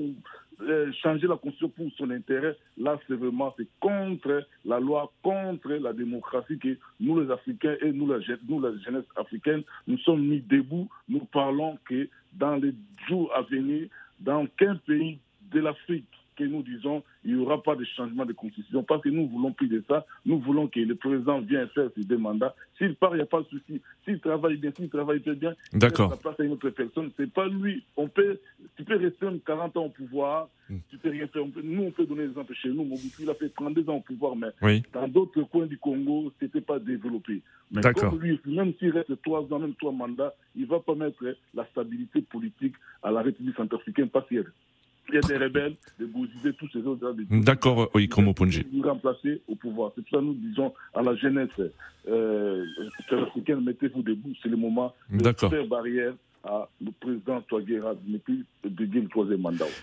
euh, 0.62 0.92
changer 1.04 1.28
la 1.28 1.36
constitution 1.36 1.70
pour 1.70 1.92
son 1.98 2.10
intérêt, 2.12 2.56
là, 2.78 2.98
c'est 3.08 3.16
vraiment 3.16 3.54
c'est 3.58 3.68
contre 3.80 4.48
la 4.66 4.80
loi, 4.80 5.12
contre 5.22 5.70
la 5.70 5.94
démocratie 5.94 6.58
que 6.58 6.78
nous, 7.00 7.20
les 7.20 7.30
Africains 7.32 7.59
et 7.66 7.92
nous, 7.92 8.08
la, 8.08 8.20
nous, 8.48 8.60
la 8.60 8.76
jeunesse 8.78 9.06
africaine, 9.16 9.64
nous 9.88 9.98
sommes 10.00 10.26
mis 10.26 10.42
debout. 10.42 10.90
Nous 11.08 11.26
parlons 11.32 11.78
que 11.86 12.08
dans 12.34 12.56
les 12.56 12.74
jours 13.08 13.32
à 13.36 13.42
venir, 13.44 13.88
dans 14.20 14.44
aucun 14.44 14.76
pays 14.76 15.20
de 15.52 15.60
l'Afrique 15.60 16.06
que 16.40 16.46
nous 16.46 16.64
disons 16.64 17.04
il 17.26 17.36
n'y 17.36 17.42
aura 17.42 17.62
pas 17.62 17.76
de 17.76 17.84
changement 17.84 18.26
de 18.26 18.32
constitution 18.34 18.82
parce 18.84 19.02
que 19.02 19.10
nous 19.10 19.28
voulons 19.28 19.52
plus 19.52 19.68
de 19.68 19.84
ça. 19.88 20.06
Nous 20.26 20.40
voulons 20.40 20.68
que 20.68 20.80
le 20.80 20.96
président 20.96 21.40
vienne 21.42 21.68
faire 21.76 21.90
ses 21.96 22.04
deux 22.06 22.18
mandats. 22.18 22.56
S'il 22.78 22.96
part, 22.96 23.12
il 23.14 23.18
n'y 23.18 23.24
a 23.24 23.26
pas 23.26 23.42
de 23.42 23.48
souci. 23.48 23.82
S'il 24.06 24.20
travaille 24.22 24.56
bien, 24.56 24.72
s'il 24.76 24.90
travaille 24.90 25.20
bien, 25.20 25.34
il 25.34 25.80
la 25.80 25.90
place 25.90 26.40
à 26.40 26.44
une 26.44 26.54
autre 26.54 26.70
personne. 26.70 27.12
C'est 27.18 27.32
pas 27.32 27.48
lui. 27.48 27.84
On 27.98 28.08
peut, 28.08 28.40
tu 28.78 28.84
peux 28.86 28.96
rester 28.96 29.26
40 29.46 29.78
ans 29.78 29.86
au 29.86 29.90
pouvoir, 29.90 30.48
hmm. 30.70 30.78
tu 30.90 30.98
peux 30.98 31.10
rien 31.10 31.28
faire. 31.28 31.44
nous, 31.62 31.84
on 31.84 31.92
peut 31.92 32.06
donner 32.06 32.24
des 32.24 32.30
exemples 32.30 32.54
chez 32.54 32.70
nous. 32.70 32.86
Mobutu, 32.86 33.24
il 33.24 33.30
a 33.30 33.36
fait 33.36 33.50
32 33.50 33.90
ans 33.90 33.98
au 33.98 34.02
pouvoir, 34.02 34.36
mais 34.36 34.82
dans 34.94 35.08
d'autres 35.10 35.42
coins 35.44 35.66
du 35.66 35.78
Congo, 35.78 36.32
ce 36.40 36.46
n'était 36.46 36.62
pas 36.62 36.80
développé. 36.80 37.42
Mais 37.72 37.82
comme 37.82 38.20
lui, 38.20 38.40
même 38.46 38.74
s'il 38.80 38.92
reste 38.92 39.22
trois 39.22 39.42
ans, 39.54 39.60
même 39.60 39.76
trois 39.76 39.92
mandats, 39.92 40.34
il 40.56 40.64
ne 40.64 40.68
va 40.68 40.80
pas 40.80 40.96
mettre 40.96 41.24
la 41.54 41.66
stabilité 41.66 42.22
politique 42.22 42.76
à 43.04 43.12
la 43.12 43.22
République 43.22 43.58
centrafricaine 43.58 44.10
parce 44.10 44.28
qu'il 44.28 44.46
il 45.10 45.16
y 45.16 45.18
a 45.18 45.22
des 45.22 45.38
rebelles, 45.38 45.76
des 46.00 46.06
bousisés, 46.06 46.54
tous 46.54 46.70
ces 46.72 46.80
autres. 46.80 47.14
D'accord, 47.30 47.90
oui, 47.94 48.08
comme 48.08 48.26
Nous 48.72 48.82
remplacer 48.82 49.42
au 49.48 49.56
pouvoir. 49.56 49.92
C'est 49.96 50.02
pour 50.02 50.12
ça 50.12 50.18
que 50.18 50.24
nous 50.24 50.34
disons 50.34 50.74
à 50.94 51.02
la 51.02 51.16
jeunesse 51.16 51.50
euh, 52.08 52.66
mettez-vous 53.62 54.02
debout, 54.02 54.34
c'est 54.42 54.50
le 54.50 54.58
moment 54.58 54.94
de 55.10 55.32
faire 55.34 55.68
barrière 55.68 56.14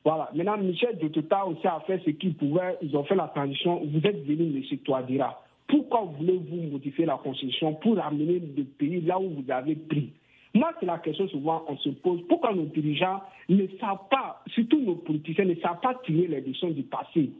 Voilà. 0.05 0.29
Maintenant, 0.33 0.57
Michel 0.57 0.97
Dotega 0.97 1.45
aussi 1.45 1.67
a 1.67 1.81
fait 1.85 2.01
ce 2.05 2.11
qu'il 2.11 2.33
pouvait. 2.35 2.77
Ils 2.81 2.95
ont 2.95 3.03
fait 3.03 3.15
la 3.15 3.27
transition. 3.27 3.81
Vous 3.85 3.99
êtes 4.07 4.25
venu, 4.25 4.57
M. 4.57 4.77
Touadira. 4.79 5.43
Pourquoi 5.67 6.01
voulez-vous 6.17 6.71
modifier 6.71 7.05
la 7.05 7.17
Constitution 7.17 7.73
pour 7.75 7.99
amener 7.99 8.39
le 8.39 8.63
pays 8.63 9.01
là 9.01 9.19
où 9.19 9.29
vous 9.29 9.51
avez 9.51 9.75
pris? 9.75 10.13
Moi, 10.53 10.71
c'est 10.79 10.85
la 10.85 10.97
question 10.99 11.27
souvent 11.27 11.65
on 11.67 11.77
se 11.77 11.89
pose. 11.89 12.21
Pourquoi 12.27 12.53
nos 12.53 12.65
dirigeants 12.65 13.21
ne 13.49 13.67
savent 13.79 14.07
pas, 14.09 14.41
surtout 14.47 14.79
nos 14.79 14.95
politiciens, 14.95 15.45
ne 15.45 15.55
savent 15.55 15.81
pas 15.81 15.95
tirer 16.05 16.27
les 16.27 16.41
leçons 16.41 16.69
du 16.69 16.83
passé? 16.83 17.31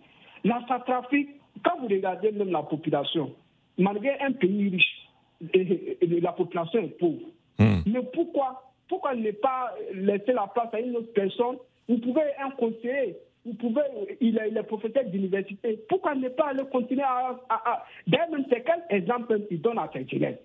La 0.44 0.62
trafic, 0.86 1.30
quand 1.63 1.80
vous 1.80 1.88
regardez 1.88 2.32
même 2.32 2.52
la 2.52 2.63
population, 2.63 3.34
malgré 3.78 4.20
un 4.20 4.34
pays 4.34 4.70
riche, 4.70 5.10
et, 5.54 5.98
la 6.22 6.32
population 6.32 6.80
est 6.80 6.98
pauvre. 7.00 7.28
Hmm. 7.60 7.80
Mais 7.86 8.02
pourquoi 8.13 8.72
Pourquoi 8.88 9.16
ne 9.16 9.32
pas 9.32 9.74
laisser 9.94 10.34
la 10.34 10.48
place 10.48 10.74
à 10.74 10.80
une 10.80 10.96
autre 10.96 11.13
personne? 11.13 11.58
Vous 11.88 11.98
pouvez 12.00 12.24
un 12.44 12.52
conseiller 12.52 13.16
vous 13.47 13.53
pouvez, 13.53 13.81
il 14.19 14.38
est, 14.38 14.49
il 14.49 14.57
est 14.57 14.63
professeur 14.63 15.05
d'université. 15.05 15.79
Pourquoi 15.88 16.15
ne 16.15 16.27
pas 16.27 16.49
aller 16.49 16.63
continuer 16.69 17.03
à. 17.03 17.39
à, 17.49 17.86
D'ailleurs, 18.05 18.27
c'est 18.49 18.63
quel 18.63 18.97
exemple 18.97 19.39
il 19.49 19.62
donne 19.62 19.79
à 19.79 19.89
saint 19.93 20.03
élèves 20.12 20.39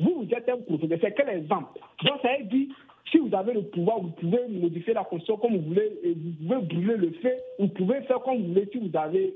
Vous, 0.00 0.24
vous 0.24 0.34
êtes 0.34 0.48
un 0.48 0.58
professeur, 0.58 0.98
c'est 1.00 1.14
quel 1.14 1.28
exemple 1.28 1.78
Donc, 2.04 2.20
ça 2.22 2.36
veut 2.36 2.44
dire, 2.44 2.66
si 3.10 3.18
vous 3.18 3.32
avez 3.32 3.52
le 3.52 3.62
pouvoir, 3.62 4.00
vous 4.00 4.10
pouvez 4.10 4.48
modifier 4.48 4.94
la 4.94 5.04
constitution 5.04 5.36
comme 5.36 5.56
vous 5.56 5.68
voulez, 5.68 5.92
et 6.02 6.14
vous 6.14 6.48
pouvez 6.48 6.66
brûler 6.66 6.96
le 6.96 7.10
fait, 7.22 7.40
vous 7.60 7.68
pouvez 7.68 8.00
faire 8.02 8.20
comme 8.20 8.38
vous 8.38 8.48
voulez 8.48 8.68
si 8.72 8.78
vous 8.78 8.96
avez. 8.98 9.34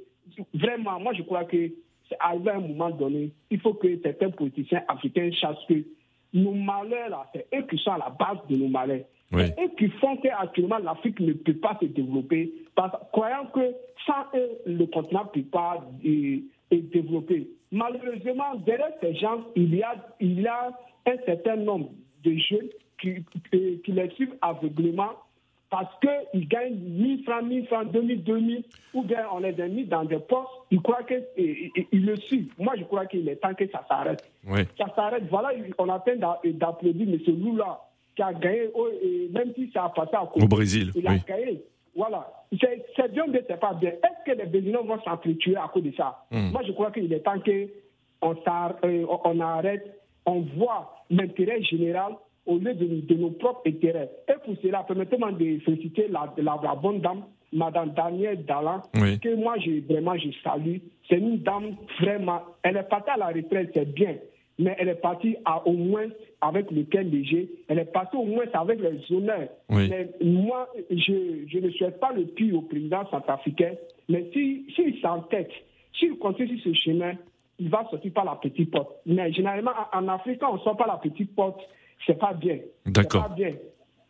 Vraiment, 0.53 0.99
moi, 0.99 1.13
je 1.13 1.23
crois 1.23 1.45
que 1.45 1.71
c'est 2.09 2.17
arrivé 2.19 2.51
à 2.51 2.57
un 2.57 2.61
moment 2.61 2.91
donné, 2.91 3.31
il 3.51 3.61
faut 3.61 3.75
que 3.75 4.01
certains 4.03 4.31
politiciens 4.31 4.83
africains 4.89 5.31
chassent 5.31 5.65
que 5.69 5.85
nos 6.33 6.53
malheurs, 6.53 7.11
là, 7.11 7.27
c'est 7.33 7.47
eux 7.57 7.63
qui 7.71 7.79
sont 7.79 7.93
à 7.93 7.99
la 7.99 8.11
base 8.11 8.39
de 8.49 8.57
nos 8.57 8.69
malheurs. 8.69 9.05
Et 9.39 9.69
qui 9.77 9.89
font 10.01 10.17
qu'actuellement 10.17 10.79
l'Afrique 10.79 11.21
ne 11.21 11.33
peut 11.33 11.55
pas 11.55 11.77
se 11.81 11.87
développer, 11.87 12.53
parce, 12.75 12.93
croyant 13.13 13.47
que 13.55 13.75
sans 14.07 14.39
eux, 14.39 14.51
le 14.67 14.87
continent 14.87 15.25
ne 15.25 15.41
peut 15.41 15.49
pas 15.49 15.85
se 16.03 16.77
développer. 16.77 17.49
Malheureusement, 17.73 18.55
derrière 18.67 18.93
ces 19.01 19.15
gens, 19.15 19.45
il 19.57 19.75
y 19.75 19.83
a, 19.83 19.95
il 20.21 20.41
y 20.41 20.47
a 20.47 20.71
un 21.07 21.17
certain 21.27 21.57
nombre 21.57 21.91
de 22.23 22.35
jeunes 22.37 22.69
qui, 23.01 23.25
qui 23.83 23.93
les 23.93 24.11
suivent 24.11 24.37
aveuglément 24.41 25.13
parce 25.75 25.93
qu'ils 26.01 26.47
gagnent 26.47 26.77
1000 26.77 27.25
francs, 27.25 27.43
1000 27.43 27.67
francs, 27.67 27.91
2000, 27.91 28.23
2000, 28.23 28.63
ou 28.95 29.03
bien 29.03 29.27
on 29.33 29.39
les 29.39 29.61
a 29.61 29.67
mis 29.67 29.85
dans 29.85 30.05
des 30.05 30.21
postes, 30.21 30.49
ils 30.71 30.81
croient 30.81 31.03
qu'ils 31.03 32.07
le 32.07 32.17
suivent. 32.17 32.53
Moi, 32.59 32.75
je 32.79 32.85
crois 32.85 33.07
qu'il 33.07 33.29
est 33.29 33.37
temps 33.37 33.55
que 33.55 33.69
ça 33.71 33.85
s'arrête. 33.89 34.25
Ça 34.79 34.87
s'arrête. 34.95 35.25
Voilà, 35.29 35.51
on 35.79 35.89
a 35.89 35.99
peine 35.99 36.21
d'applaudir 36.21 37.09
M. 37.09 37.19
Lula 37.27 37.81
qui 38.15 38.23
a 38.23 38.33
gagné, 38.33 38.71
oh, 38.75 38.89
même 39.33 39.53
si 39.55 39.71
ça 39.73 39.85
a 39.85 39.89
passé 39.91 40.15
à 40.15 40.23
Au 40.23 40.47
Brésil. 40.47 40.93
Il 40.95 41.07
a 41.07 41.17
gagné. 41.19 41.63
Voilà. 41.97 42.29
C'est 42.61 43.13
bien, 43.13 43.25
mais 43.29 43.45
c'est 43.49 43.61
pas 43.61 43.75
bien. 43.75 43.91
Est-ce 43.91 44.33
que 44.33 44.37
les 44.37 44.47
Brésiliens 44.47 44.83
vont 44.83 45.01
s'entretuer 45.03 45.57
à 45.57 45.71
cause 45.73 45.83
de 45.83 45.93
ça? 45.97 46.25
Hmm. 46.31 46.51
Moi, 46.51 46.63
je 46.67 46.73
crois 46.73 46.91
qu'il 46.91 47.13
est 47.13 47.21
temps 47.21 47.39
qu'on 47.41 48.35
euh, 48.85 49.07
on 49.25 49.41
arrête, 49.41 50.01
on 50.27 50.41
voit 50.57 51.05
l'intérêt 51.11 51.63
général 51.63 52.15
au 52.47 52.59
lieu 52.59 52.75
de, 52.75 53.15
nos 53.15 53.31
propres 53.31 53.63
intérêts. 53.67 54.11
Et 54.29 54.35
pour 54.45 54.57
cela, 54.63 54.85
permettez-moi 54.87 55.33
de 55.33 55.59
féliciter 55.61 56.09
la, 56.09 56.33
la, 56.37 56.75
bonne 56.75 57.01
dame, 57.01 57.25
Madame 57.53 57.91
Danielle 57.95 58.45
Dallan, 58.45 58.83
que 58.93 59.35
moi, 59.37 59.57
je, 59.59 59.81
vraiment, 59.91 60.17
je 60.17 60.31
salue. 60.43 60.79
C'est 61.09 61.17
une 61.17 61.39
dame 61.39 61.77
vraiment, 62.01 62.43
elle 62.63 62.77
est 62.77 62.89
partie 62.89 63.11
à 63.11 63.17
la 63.17 63.27
retraite, 63.29 63.71
c'est 63.73 63.93
bien, 63.95 64.17
mais 64.59 64.77
elle 64.79 64.89
est 64.89 65.01
partie 65.01 65.37
à, 65.45 65.67
au 65.67 65.73
moins 65.73 66.07
avec 66.41 66.71
le 66.71 66.85
léger, 67.03 67.51
elle 67.69 67.79
est 67.79 67.93
partie 67.93 68.17
au 68.17 68.25
moins 68.25 68.45
avec 68.53 68.81
les 68.81 69.17
honneurs. 69.17 69.49
Mais 69.71 70.11
moi, 70.23 70.69
je, 70.91 71.47
je, 71.49 71.59
ne 71.59 71.71
souhaite 71.71 71.99
pas 72.01 72.13
le 72.13 72.25
pire 72.25 72.57
au 72.57 72.63
président 72.63 73.09
centrafricain, 73.11 73.73
mais 74.09 74.31
s'il 74.33 74.65
si, 74.75 75.01
s'entête, 75.01 75.51
s'il 75.99 76.19
continue 76.19 76.59
sur 76.59 76.73
ce 76.73 76.79
chemin, 76.79 77.15
il 77.59 77.69
va 77.69 77.87
sortir 77.91 78.13
par 78.13 78.25
la 78.25 78.37
petite 78.37 78.71
porte. 78.71 78.97
Mais 79.07 79.33
généralement, 79.33 79.73
en 79.93 80.09
Afrique, 80.09 80.41
on 80.49 80.55
ne 80.55 80.61
sort 80.61 80.77
pas 80.77 80.87
la 80.87 80.97
petite 80.97 81.35
porte 81.35 81.61
c'est 82.07 82.19
pas 82.19 82.33
bien. 82.35 82.59
D'accord. 82.87 83.31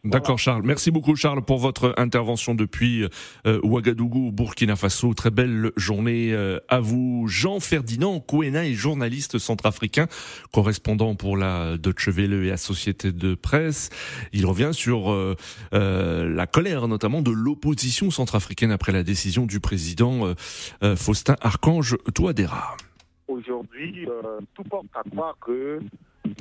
D'accord 0.04 0.38
Charles. 0.38 0.62
Merci 0.64 0.90
beaucoup 0.90 1.16
Charles 1.16 1.42
pour 1.42 1.58
votre 1.58 1.94
intervention 1.96 2.54
depuis 2.54 3.08
euh, 3.46 3.58
Ouagadougou, 3.62 4.32
Burkina 4.32 4.76
Faso. 4.76 5.14
Très 5.14 5.30
belle 5.30 5.72
journée 5.76 6.34
euh, 6.34 6.60
à 6.68 6.80
vous. 6.80 7.24
Jean-Ferdinand 7.26 8.20
Kouena 8.20 8.66
est 8.66 8.74
journaliste 8.74 9.38
centrafricain, 9.38 10.06
correspondant 10.52 11.14
pour 11.14 11.38
la 11.38 11.78
Deutsche 11.78 12.08
Welle 12.08 12.34
et 12.34 12.50
la 12.50 12.58
Société 12.58 13.12
de 13.12 13.34
Presse. 13.34 13.88
Il 14.34 14.44
revient 14.44 14.72
sur 14.74 15.10
euh, 15.10 15.34
la 15.72 16.46
colère 16.46 16.86
notamment 16.86 17.22
de 17.22 17.30
l'opposition 17.30 18.10
centrafricaine 18.10 18.72
après 18.72 18.92
la 18.92 19.04
décision 19.04 19.46
du 19.46 19.58
président 19.58 20.34
Faustin 20.96 21.36
Archange 21.40 21.96
Touadéra. 22.14 22.76
Aujourd'hui, 23.26 24.06
tout 24.54 24.64
porte 24.64 24.86
à 24.94 25.08
croire 25.08 25.36
que 25.40 25.80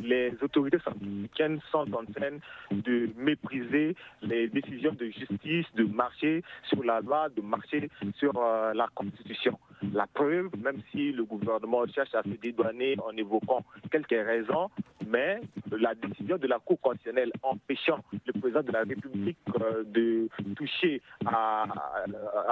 les 0.04 0.34
autorités 0.42 0.78
américaines 0.86 1.60
sont 1.72 1.92
en 1.94 2.06
train 2.06 2.38
de 2.72 3.10
mépriser 3.18 3.96
les 4.22 4.48
décisions 4.48 4.94
de 4.94 5.06
justice, 5.06 5.66
de 5.76 5.84
marcher 5.84 6.44
sur 6.70 6.84
la 6.84 7.02
loi, 7.02 7.30
de 7.30 7.42
marcher 7.42 7.90
sur 8.18 8.34
euh, 8.38 8.74
la 8.74 8.88
Constitution. 8.96 9.58
La 9.94 10.08
preuve, 10.08 10.50
même 10.58 10.82
si 10.92 11.12
le 11.12 11.26
gouvernement 11.26 11.86
cherche 11.88 12.14
à 12.16 12.24
se 12.24 12.30
dédouaner 12.30 12.96
en 13.06 13.16
évoquant 13.18 13.64
quelques 13.92 14.12
raisons, 14.12 14.70
mais 15.08 15.42
la 15.72 15.94
décision 15.96 16.38
de 16.38 16.48
la 16.48 16.60
Cour 16.60 16.80
constitutionnelle 16.80 17.32
empêchant 17.42 18.00
le 18.26 18.40
président 18.40 18.64
de 18.64 18.72
la 18.72 18.84
République 18.84 19.38
euh, 19.60 19.84
de 19.86 20.30
toucher 20.56 21.02
à, 21.26 21.66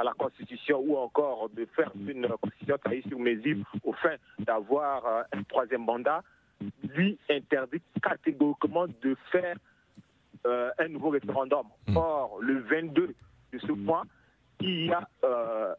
la 0.04 0.14
Constitution 0.18 0.80
ou 0.86 0.98
encore 0.98 1.50
de 1.50 1.66
faire 1.76 1.92
une 2.08 2.28
Constitution 2.42 2.78
sur 3.08 3.20
mesure 3.20 3.58
au 3.84 3.94
fin 3.94 4.16
d'avoir 4.40 5.06
euh, 5.06 5.22
un 5.34 5.44
troisième 5.44 5.86
mandat, 5.86 6.24
lui 6.96 7.18
interdit 7.30 7.82
catégoriquement 8.02 8.88
de 8.88 9.16
faire 9.32 9.56
euh, 10.46 10.72
un 10.80 10.88
nouveau 10.88 11.10
référendum. 11.10 11.66
Hmm. 11.88 11.98
Or, 11.98 12.40
le 12.42 12.60
22 12.62 13.14
de 13.54 13.60
ce 13.60 13.72
mois, 13.72 14.04
il 14.60 14.86
y 14.88 14.92
a 14.92 15.08
euh, 15.24 15.74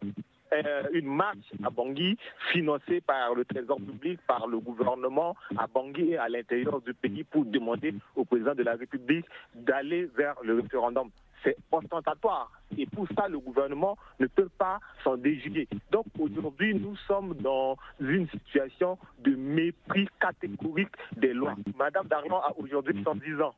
une 0.92 1.06
marche 1.06 1.52
à 1.64 1.70
Bangui 1.70 2.16
financée 2.52 3.00
par 3.00 3.34
le 3.34 3.44
Trésor 3.44 3.78
public, 3.78 4.20
par 4.26 4.46
le 4.46 4.58
gouvernement 4.58 5.34
à 5.56 5.66
Bangui 5.66 6.10
et 6.10 6.18
à 6.18 6.28
l'intérieur 6.28 6.80
du 6.82 6.94
pays 6.94 7.24
pour 7.24 7.44
demander 7.44 7.94
au 8.16 8.24
président 8.24 8.54
de 8.54 8.62
la 8.62 8.74
République 8.74 9.24
d'aller 9.54 10.06
vers 10.16 10.34
le 10.42 10.60
référendum 10.60 11.10
c'est 11.42 11.56
ostentatoire. 11.70 12.50
Et 12.76 12.86
pour 12.86 13.06
ça, 13.16 13.28
le 13.28 13.38
gouvernement 13.38 13.96
ne 14.20 14.26
peut 14.26 14.48
pas 14.58 14.80
s'en 15.04 15.16
déjuger. 15.16 15.68
Donc 15.90 16.06
aujourd'hui, 16.18 16.74
nous 16.74 16.96
sommes 17.08 17.34
dans 17.34 17.76
une 18.00 18.28
situation 18.28 18.98
de 19.20 19.34
mépris 19.34 20.08
catégorique 20.20 20.94
des 21.16 21.32
lois. 21.32 21.54
Madame 21.76 22.06
Darlan 22.06 22.40
a 22.40 22.52
aujourd'hui 22.58 23.02
110 23.04 23.40
ans 23.42 23.54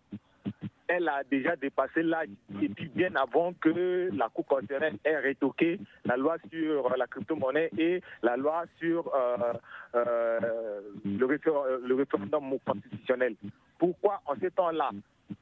elle 0.86 1.08
a 1.08 1.22
déjà 1.24 1.56
dépassé 1.56 2.02
l'âge. 2.02 2.28
Et 2.62 2.68
puis 2.68 2.88
bien 2.88 3.14
avant 3.16 3.52
que 3.54 4.10
la 4.12 4.28
Cour 4.28 4.46
constitutionnelle 4.46 4.98
ait 5.04 5.16
rétoqué 5.16 5.78
la 6.04 6.16
loi 6.16 6.36
sur 6.50 6.94
la 6.96 7.06
crypto-monnaie 7.06 7.70
et 7.78 8.02
la 8.22 8.36
loi 8.36 8.64
sur 8.78 9.12
euh, 9.14 9.52
euh, 9.94 10.80
le, 11.04 11.94
référendum 11.94 12.58
constitutionnel. 12.64 13.34
Pourquoi 13.78 14.20
en 14.26 14.34
ces 14.40 14.50
temps-là 14.50 14.90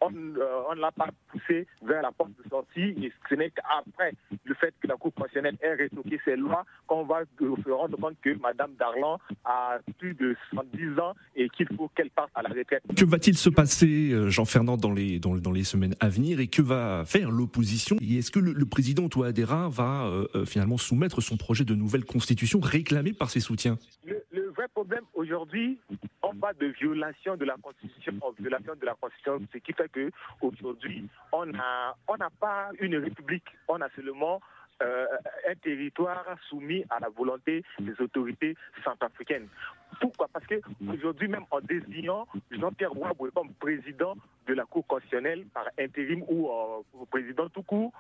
on 0.00 0.12
euh, 0.14 0.74
ne 0.74 0.80
l'a 0.80 0.92
pas 0.92 1.08
poussé 1.28 1.66
vers 1.82 2.02
la 2.02 2.12
porte 2.12 2.30
de 2.42 2.48
sortie 2.48 2.94
et 3.04 3.12
ce 3.28 3.34
n'est 3.34 3.50
qu'après 3.50 4.14
le 4.44 4.54
fait 4.54 4.74
que 4.80 4.86
la 4.86 4.96
Cour 4.96 5.12
constitutionnelle 5.14 5.56
ait 5.62 5.74
rétoqué 5.74 6.20
ces 6.24 6.36
lois 6.36 6.64
qu'on 6.86 7.04
va 7.04 7.22
se 7.38 7.70
rendre 7.70 7.96
compte 7.96 8.16
que 8.22 8.30
Mme 8.30 8.74
Darlan 8.78 9.18
a 9.44 9.78
plus 9.98 10.14
de 10.14 10.36
70 10.50 10.98
ans 10.98 11.14
et 11.36 11.48
qu'il 11.48 11.68
faut 11.76 11.88
qu'elle 11.94 12.10
parte 12.10 12.30
à 12.34 12.42
la 12.42 12.50
retraite. 12.50 12.82
Que 12.96 13.04
va-t-il 13.04 13.36
se 13.36 13.50
passer, 13.50 14.10
euh, 14.12 14.28
Jean-Fernand, 14.28 14.76
dans 14.76 14.92
les, 14.92 15.18
dans, 15.18 15.52
les 15.52 15.64
semaines 15.64 15.94
à 16.00 16.08
venir 16.08 16.40
et 16.40 16.48
que 16.48 16.62
va 16.62 17.04
faire 17.04 17.30
l'opposition? 17.30 17.96
Et 18.00 18.18
est-ce 18.18 18.30
que 18.30 18.40
le, 18.40 18.64
président 18.64 19.08
Touadéra 19.08 19.68
va 19.68 20.06
euh, 20.06 20.44
finalement 20.46 20.78
soumettre 20.78 21.20
son 21.20 21.36
projet 21.36 21.64
de 21.64 21.74
nouvelle 21.74 22.04
constitution 22.04 22.60
réclamé 22.60 23.12
par 23.12 23.30
ses 23.30 23.40
soutiens? 23.40 23.78
Aujourd'hui, 25.14 25.78
on 26.22 26.34
parle 26.34 26.56
de 26.56 26.66
violation 26.66 27.36
de 27.36 27.44
la 27.44 27.56
Constitution, 27.56 28.12
violation 28.38 28.74
de 28.74 28.86
la 28.86 28.94
Constitution, 28.94 29.40
ce 29.52 29.58
qui 29.58 29.72
fait 29.72 29.90
que 29.90 30.10
aujourd'hui, 30.40 31.08
on 31.32 31.46
n'a 31.46 31.96
on 32.08 32.16
pas 32.40 32.70
une 32.80 32.96
république, 32.96 33.46
on 33.68 33.80
a 33.80 33.88
seulement 33.90 34.40
euh, 34.82 35.06
un 35.48 35.54
territoire 35.56 36.24
soumis 36.48 36.85
à 36.90 37.00
la 37.00 37.08
volonté 37.08 37.62
des 37.78 38.00
autorités 38.00 38.56
centrafricaines. 38.85 39.48
Pourquoi? 40.00 40.28
Parce 40.32 40.46
qu'aujourd'hui, 40.46 41.28
même 41.28 41.44
en 41.50 41.61
désignant 41.61 42.26
Jean-Pierre 42.50 42.96
Ouaboué 42.96 43.30
comme 43.35 43.52
président 43.54 44.16
de 44.46 44.54
la 44.54 44.64
Cour 44.64 44.87
constitutionnelle 44.87 45.44
par 45.52 45.66
intérim 45.78 46.24
ou 46.28 46.48
euh, 46.48 47.04
président 47.11 47.48
tout 47.50 47.62
court, 47.62 47.92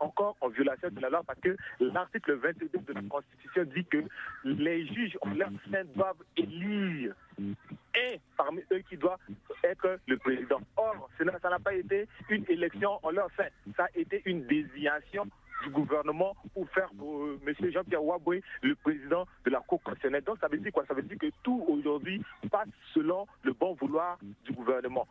encore 0.00 0.36
en 0.40 0.48
violation 0.48 0.88
de 0.90 1.00
la 1.00 1.10
loi 1.10 1.22
parce 1.26 1.38
que 1.40 1.56
l'article 1.78 2.34
22 2.34 2.70
de 2.72 2.92
la 2.92 3.02
Constitution 3.08 3.64
dit 3.74 3.84
que 3.84 4.02
les 4.44 4.86
juges 4.86 5.18
en 5.20 5.30
leur 5.30 5.50
sein 5.70 5.84
doivent 5.94 6.24
élire 6.36 7.14
et 7.38 8.20
parmi 8.36 8.62
eux 8.72 8.82
qui 8.88 8.96
doit 8.96 9.18
être 9.64 9.98
le 10.06 10.16
président. 10.18 10.60
Or, 10.76 11.08
ça 11.18 11.50
n'a 11.50 11.58
pas 11.58 11.74
été 11.74 12.08
une 12.28 12.44
élection 12.48 12.98
en 13.02 13.10
leur 13.10 13.28
sein, 13.36 13.48
ça 13.76 13.84
a 13.84 13.98
été 13.98 14.22
une 14.24 14.46
désignation 14.46 15.26
du 15.66 15.72
gouvernement 15.72 16.34
pour 16.54 16.68
faire 16.70 16.88
euh, 17.02 17.38
M. 17.46 17.70
Jean-Pierre 17.72 18.04
Ouaboué 18.04 18.42
le 18.62 18.74
président 18.76 19.26
de 19.44 19.50
la 19.50 19.60
Cour 19.60 19.82
constitutionnelle. 19.82 20.22
Donc 20.24 20.36
ça 20.40 20.48
veut 20.48 20.58
dire 20.58 20.72
quoi? 20.72 20.84
Ça 20.86 20.94
veut 20.94 21.02
dire 21.02 21.18
que 21.18 21.26
tout 21.42 21.64
aujourd'hui 21.68 22.22
passe 22.50 22.68
selon 22.94 23.26
le 23.42 23.52
bon 23.52 23.76
vouloir 23.80 24.18
du 24.44 24.52
gouvernement. 24.52 25.06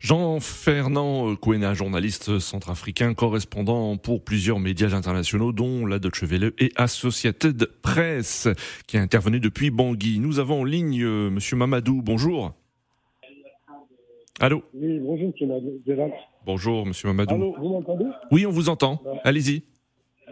Jean-Fernand 0.00 1.36
Kouena, 1.36 1.74
journaliste 1.74 2.38
centrafricain, 2.38 3.14
correspondant 3.14 3.96
pour 3.96 4.22
plusieurs 4.22 4.58
médias 4.58 4.92
internationaux, 4.94 5.52
dont 5.52 5.86
la 5.86 5.98
Deutsche 5.98 6.24
Welle 6.24 6.52
et 6.58 6.72
Associated 6.76 7.70
Press, 7.82 8.48
qui 8.86 8.96
est 8.96 9.00
intervenu 9.00 9.40
depuis 9.40 9.70
Bangui. 9.70 10.18
Nous 10.18 10.38
avons 10.38 10.60
en 10.60 10.64
ligne 10.64 11.02
euh, 11.02 11.28
M. 11.28 11.58
Mamadou. 11.58 12.02
Bonjour. 12.02 12.52
Allô? 14.40 14.62
Oui, 14.74 14.98
bonjour, 14.98 15.32
M. 15.40 16.10
Bonjour, 16.44 16.86
M. 16.86 16.92
Mamadou. 17.04 17.34
Allô, 17.34 17.54
vous 17.58 17.68
m'entendez? 17.68 18.06
Oui, 18.30 18.44
on 18.44 18.50
vous 18.50 18.68
entend. 18.68 19.00
Allez-y. 19.22 19.62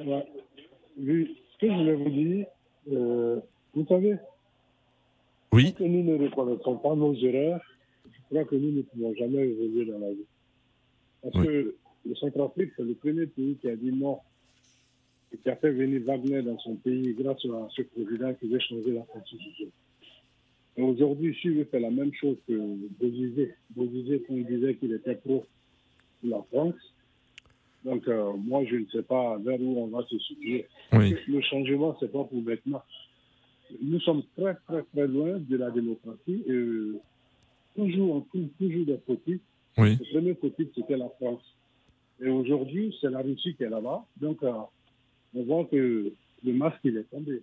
Oui, 0.00 1.36
ce 1.52 1.58
que 1.58 1.66
je 1.66 1.72
voulais 1.72 1.94
vous 1.94 2.10
dire, 2.10 2.46
euh, 2.92 3.40
vous 3.74 3.86
savez, 3.86 4.16
oui. 5.52 5.74
que 5.74 5.84
nous 5.84 6.02
ne 6.02 6.24
reconnaissons 6.24 6.76
pas 6.76 6.94
nos 6.94 7.14
erreurs, 7.14 7.60
je 8.10 8.20
crois 8.28 8.44
que 8.44 8.56
nous 8.56 8.72
ne 8.72 8.82
pouvons 8.82 9.14
jamais 9.14 9.48
évoluer 9.48 9.86
dans 9.86 9.98
la 9.98 10.10
vie. 10.10 10.26
Parce 11.22 11.44
que 11.44 11.76
le 12.04 12.14
Centrafrique, 12.16 12.72
c'est 12.76 12.84
le 12.84 12.94
premier 12.94 13.26
pays 13.26 13.56
qui 13.60 13.68
a 13.68 13.76
dit 13.76 13.92
non 13.92 14.18
et 15.32 15.38
qui 15.38 15.48
a 15.48 15.56
fait 15.56 15.70
venir 15.70 16.02
Wagner 16.02 16.42
dans 16.42 16.58
son 16.58 16.74
pays 16.76 17.14
grâce 17.14 17.44
à 17.44 17.68
ce 17.74 17.82
président 17.82 18.34
qui 18.34 18.48
veut 18.48 18.58
changer 18.58 18.92
la 18.92 19.02
constitution. 19.02 19.68
Et 20.76 20.82
aujourd'hui, 20.82 21.36
si 21.40 21.50
veut 21.50 21.64
faire 21.64 21.80
la 21.80 21.90
même 21.90 22.12
chose 22.14 22.36
que 22.48 22.52
Bozizé, 22.98 23.54
Bozizé, 23.70 24.22
quand 24.26 24.34
il 24.34 24.46
disait 24.46 24.74
qu'il 24.76 24.92
était 24.92 25.14
pro 25.16 25.44
la 26.24 26.42
France, 26.50 26.91
donc 27.84 28.06
euh, 28.06 28.32
moi, 28.36 28.62
je 28.70 28.76
ne 28.76 28.86
sais 28.86 29.02
pas 29.02 29.38
vers 29.38 29.60
où 29.60 29.84
on 29.84 29.86
va 29.88 30.04
se 30.06 30.18
situer. 30.18 30.66
Le 30.92 31.40
changement, 31.42 31.96
c'est 31.98 32.12
pas 32.12 32.24
pour 32.24 32.42
maintenant. 32.42 32.82
Nous 33.80 34.00
sommes 34.00 34.22
très, 34.36 34.54
très, 34.66 34.82
très 34.82 35.06
loin 35.06 35.38
de 35.38 35.56
la 35.56 35.70
démocratie. 35.70 36.42
Et 36.46 36.92
toujours, 37.74 38.16
on 38.16 38.20
trouve 38.20 38.48
toujours 38.58 38.86
des 38.86 38.98
petits. 38.98 39.40
Le 39.78 40.12
premier 40.12 40.34
petit, 40.34 40.68
c'était 40.74 40.96
la 40.96 41.08
France. 41.20 41.42
Et 42.20 42.28
aujourd'hui, 42.28 42.94
c'est 43.00 43.10
la 43.10 43.20
Russie 43.20 43.54
qui 43.56 43.64
est 43.64 43.70
là-bas. 43.70 44.04
Donc, 44.20 44.42
euh, 44.42 44.52
on 45.34 45.42
voit 45.44 45.64
que 45.64 46.12
le 46.44 46.52
masque, 46.52 46.80
il 46.84 46.96
est 46.98 47.10
tombé. 47.10 47.42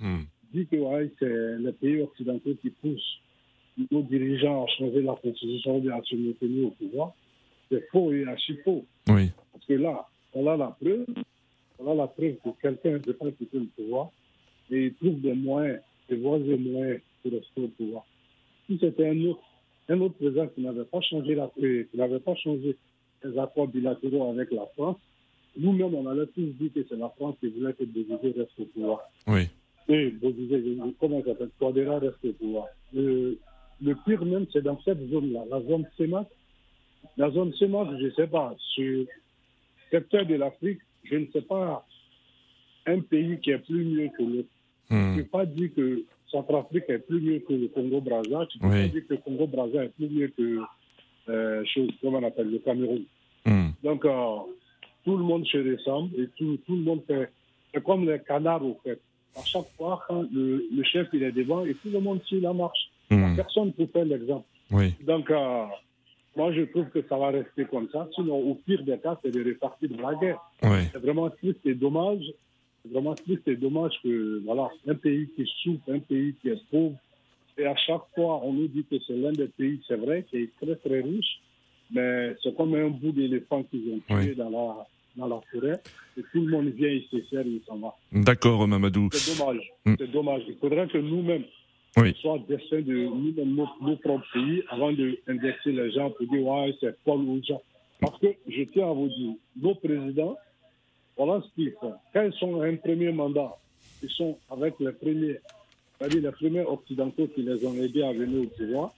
Hmm. 0.00 0.22
Dit 0.52 0.66
que 0.66 0.76
c'est 1.18 1.58
les 1.58 1.72
pays 1.72 2.00
occidentaux 2.02 2.54
qui 2.60 2.70
poussent 2.70 3.20
nos 3.90 4.02
dirigeants 4.02 4.64
à 4.64 4.66
changer 4.66 5.02
la 5.02 5.14
constitution 5.14 5.82
et 5.82 5.90
à 5.90 6.00
se 6.02 6.16
maintenir 6.16 6.66
au 6.66 6.70
pouvoir. 6.70 7.12
C'est 7.70 7.86
faux 7.90 8.12
et 8.12 8.26
archi 8.26 8.56
faux. 8.64 8.84
Oui. 9.08 9.30
Parce 9.58 9.66
que 9.66 9.74
là, 9.74 10.06
on 10.34 10.46
a 10.46 10.56
la 10.56 10.68
preuve, 10.68 11.06
on 11.78 11.90
a 11.90 11.94
la 11.94 12.06
preuve 12.06 12.36
que 12.44 12.50
quelqu'un 12.62 12.92
ne 12.92 12.98
peut 12.98 13.14
pas 13.14 13.30
quitter 13.32 13.58
le 13.58 13.66
pouvoir 13.76 14.10
et 14.70 14.86
il 14.86 14.94
trouve 14.94 15.20
des 15.20 15.34
moyens, 15.34 15.80
des 16.08 16.16
voies 16.16 16.38
et 16.38 16.56
moyens 16.56 17.00
pour 17.22 17.32
rester 17.32 17.60
au 17.60 17.68
pouvoir. 17.68 18.04
Si 18.66 18.78
c'était 18.78 19.08
un 19.08 19.24
autre, 19.24 19.42
un 19.88 20.00
autre 20.00 20.14
président 20.14 20.46
qui 20.48 20.60
n'avait 20.60 20.84
pas 20.84 21.00
changé 21.00 21.34
la, 21.34 21.50
qui 21.56 21.88
n'avait 21.94 22.20
pas 22.20 22.34
changé 22.36 22.76
les 23.24 23.38
accords 23.38 23.68
bilatéraux 23.68 24.30
avec 24.30 24.52
la 24.52 24.66
France, 24.76 24.98
nous-mêmes, 25.56 25.94
on 25.94 26.06
allait 26.06 26.26
tous 26.26 26.46
dire 26.60 26.70
que 26.72 26.86
c'est 26.88 26.96
la 26.96 27.08
France 27.08 27.34
qui 27.40 27.48
voulait 27.48 27.72
que 27.72 27.84
Bozizé 27.84 28.34
reste 28.38 28.60
au 28.60 28.64
pouvoir. 28.66 29.00
Oui. 29.26 29.48
Et 29.88 30.10
Bozizé, 30.10 30.62
comment 31.00 31.20
ça 31.22 31.30
s'appelle 31.30 31.50
Touadéra 31.58 31.98
reste 31.98 32.24
au 32.24 32.32
pouvoir. 32.32 32.66
Le, 32.92 33.38
le 33.82 33.94
pire 34.04 34.24
même, 34.24 34.46
c'est 34.52 34.62
dans 34.62 34.80
cette 34.82 35.04
zone-là, 35.10 35.44
la 35.50 35.60
zone 35.62 35.84
CEMAC. 35.96 36.28
La 37.16 37.30
zone 37.30 37.52
CEMAC, 37.54 37.88
je 37.98 38.06
ne 38.06 38.10
sais 38.10 38.26
pas, 38.28 38.54
sur 38.74 39.06
secteur 39.90 40.26
de 40.26 40.34
l'Afrique, 40.34 40.80
je 41.04 41.16
ne 41.16 41.26
sais 41.32 41.42
pas 41.42 41.86
un 42.86 43.00
pays 43.00 43.38
qui 43.40 43.50
est 43.50 43.58
plus 43.58 43.84
mieux 43.84 44.08
que 44.16 44.22
l'autre. 44.22 44.48
Hmm. 44.90 45.12
Je 45.12 45.18
ne 45.18 45.22
peux 45.22 45.28
pas 45.28 45.46
dire 45.46 45.70
que 45.74 46.04
Centrafrique 46.30 46.84
est 46.88 46.98
plus 46.98 47.20
mieux 47.20 47.38
que 47.40 47.52
le 47.52 47.68
Congo-Brazza. 47.68 48.46
Tu 48.50 48.58
ne 48.58 48.62
peux 48.62 48.68
pas 48.68 48.88
dire 48.88 49.06
que 49.06 49.14
le 49.14 49.20
Congo-Brazza 49.20 49.84
est 49.84 49.88
plus 49.88 50.08
mieux 50.08 50.28
que, 50.28 50.60
euh, 51.28 51.64
chose, 51.66 51.90
comment 52.00 52.18
on 52.18 52.24
appelle, 52.24 52.50
le 52.50 52.58
Cameroun. 52.58 53.02
Hmm. 53.44 53.68
Donc, 53.82 54.04
euh, 54.04 54.36
tout 55.04 55.16
le 55.16 55.24
monde 55.24 55.46
se 55.46 55.58
ressemble 55.58 56.20
et 56.20 56.28
tout, 56.36 56.58
tout 56.66 56.76
le 56.76 56.82
monde 56.82 57.02
fait. 57.06 57.30
C'est 57.72 57.82
comme 57.84 58.08
les 58.08 58.18
canards, 58.20 58.64
au 58.64 58.78
fait. 58.82 59.00
À 59.36 59.44
chaque 59.44 59.68
fois, 59.76 60.02
quand 60.08 60.26
le, 60.32 60.66
le, 60.74 60.82
chef 60.84 61.08
il 61.12 61.22
est 61.22 61.32
devant 61.32 61.64
et 61.64 61.74
tout 61.74 61.90
le 61.90 62.00
monde 62.00 62.22
suit 62.24 62.40
la 62.40 62.52
marche. 62.52 62.90
Hmm. 63.10 63.36
Personne 63.36 63.66
ne 63.66 63.72
peut 63.72 63.86
faire 63.86 64.04
l'exemple. 64.04 64.46
Oui. 64.70 64.94
Donc, 65.06 65.30
euh, 65.30 65.64
moi, 66.38 66.52
je 66.52 66.62
trouve 66.62 66.88
que 66.90 67.02
ça 67.08 67.18
va 67.18 67.30
rester 67.30 67.64
comme 67.64 67.88
ça. 67.90 68.08
Sinon, 68.14 68.38
au 68.38 68.54
pire 68.54 68.82
des 68.84 68.98
cas, 68.98 69.18
c'est 69.22 69.32
de 69.32 69.44
repartir 69.44 69.88
de 69.88 70.00
la 70.00 70.14
guerre. 70.14 70.40
C'est 70.62 71.02
vraiment 71.02 71.28
triste 71.30 71.58
et 71.66 71.74
dommage. 71.74 72.24
C'est 72.82 72.92
vraiment 72.92 73.14
triste 73.14 73.46
et 73.48 73.56
dommage 73.56 73.94
que, 74.04 74.40
voilà, 74.44 74.68
un 74.86 74.94
pays 74.94 75.28
qui 75.34 75.44
souffre, 75.62 75.92
un 75.92 75.98
pays 75.98 76.34
qui 76.40 76.50
est 76.50 76.62
pauvre, 76.70 76.96
et 77.58 77.66
à 77.66 77.74
chaque 77.74 78.02
fois, 78.14 78.40
on 78.44 78.52
nous 78.52 78.68
dit 78.68 78.84
que 78.88 78.96
c'est 79.04 79.16
l'un 79.16 79.32
des 79.32 79.48
pays, 79.48 79.80
c'est 79.88 79.96
vrai, 79.96 80.24
qui 80.30 80.36
est 80.36 80.50
très, 80.62 80.76
très 80.76 81.00
riche, 81.00 81.40
mais 81.90 82.36
c'est 82.40 82.56
comme 82.56 82.74
un 82.76 82.88
bout 82.88 83.10
d'éléphant 83.10 83.64
qu'ils 83.64 83.94
ont 83.94 84.00
tué 84.08 84.36
dans, 84.36 84.48
la, 84.48 84.86
dans 85.16 85.26
la 85.26 85.40
forêt, 85.50 85.80
et 86.16 86.22
tout 86.32 86.40
le 86.40 86.52
monde 86.52 86.68
vient, 86.68 86.88
il 86.88 87.02
se 87.10 87.20
sert 87.28 87.44
il 87.44 87.60
s'en 87.66 87.78
va. 87.78 87.96
D'accord, 88.12 88.68
Mamadou. 88.68 89.08
C'est 89.12 89.36
dommage, 89.36 89.72
mm. 89.84 89.94
c'est 89.98 90.10
dommage. 90.12 90.42
Il 90.46 90.54
faudrait 90.54 90.86
que 90.86 90.98
nous-mêmes, 90.98 91.44
oui. 92.02 92.14
soit 92.20 92.38
destin 92.48 92.80
de 92.80 93.04
nous-mêmes, 93.04 93.66
nos, 93.80 93.96
propres 93.96 94.26
pays, 94.32 94.62
avant 94.68 94.92
d'indexer 94.92 95.72
les 95.72 95.90
gens 95.92 96.10
pour 96.10 96.26
dire, 96.26 96.46
ouais, 96.46 96.74
c'est 96.80 96.96
Paul 97.04 97.20
ou 97.20 97.40
gens. 97.44 97.62
Parce 98.00 98.18
que 98.18 98.28
je 98.48 98.62
tiens 98.64 98.90
à 98.90 98.92
vous 98.92 99.08
dire, 99.08 99.34
nos 99.60 99.74
présidents, 99.74 100.36
voilà 101.16 101.42
ce 101.42 101.54
qu'ils 101.54 101.72
font. 101.80 101.94
Quand 102.12 102.22
ils 102.22 102.32
sont 102.34 102.62
un 102.62 102.76
premier 102.76 103.12
mandat, 103.12 103.56
ils 104.02 104.10
sont 104.10 104.38
avec 104.50 104.74
les 104.78 104.92
premiers, 104.92 105.38
c'est-à-dire 105.98 106.22
les 106.22 106.32
premiers 106.32 106.64
occidentaux 106.64 107.26
qui 107.34 107.42
les 107.42 107.66
ont 107.66 107.74
aidés 107.74 108.02
à 108.02 108.12
venir 108.12 108.42
au 108.42 108.46
pouvoir. 108.46 108.92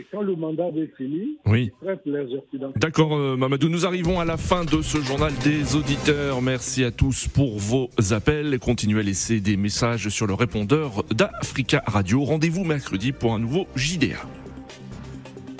Et 0.00 0.06
quand 0.10 0.22
le 0.22 0.34
mandat 0.34 0.68
est 0.68 0.96
fini, 0.96 1.36
oui. 1.44 1.72
les. 1.82 2.72
D'accord, 2.76 3.14
euh, 3.14 3.36
Mamadou. 3.36 3.68
Nous 3.68 3.84
arrivons 3.84 4.18
à 4.18 4.24
la 4.24 4.38
fin 4.38 4.64
de 4.64 4.80
ce 4.80 4.96
journal 5.02 5.30
des 5.44 5.76
auditeurs. 5.76 6.40
Merci 6.40 6.84
à 6.84 6.90
tous 6.90 7.28
pour 7.28 7.58
vos 7.58 7.90
appels. 8.12 8.58
Continuez 8.60 9.00
à 9.00 9.02
laisser 9.02 9.40
des 9.40 9.58
messages 9.58 10.08
sur 10.08 10.26
le 10.26 10.32
répondeur 10.32 11.04
d'Africa 11.10 11.82
Radio. 11.86 12.24
Rendez-vous 12.24 12.64
mercredi 12.64 13.12
pour 13.12 13.34
un 13.34 13.38
nouveau 13.38 13.66
JDA. 13.76 14.26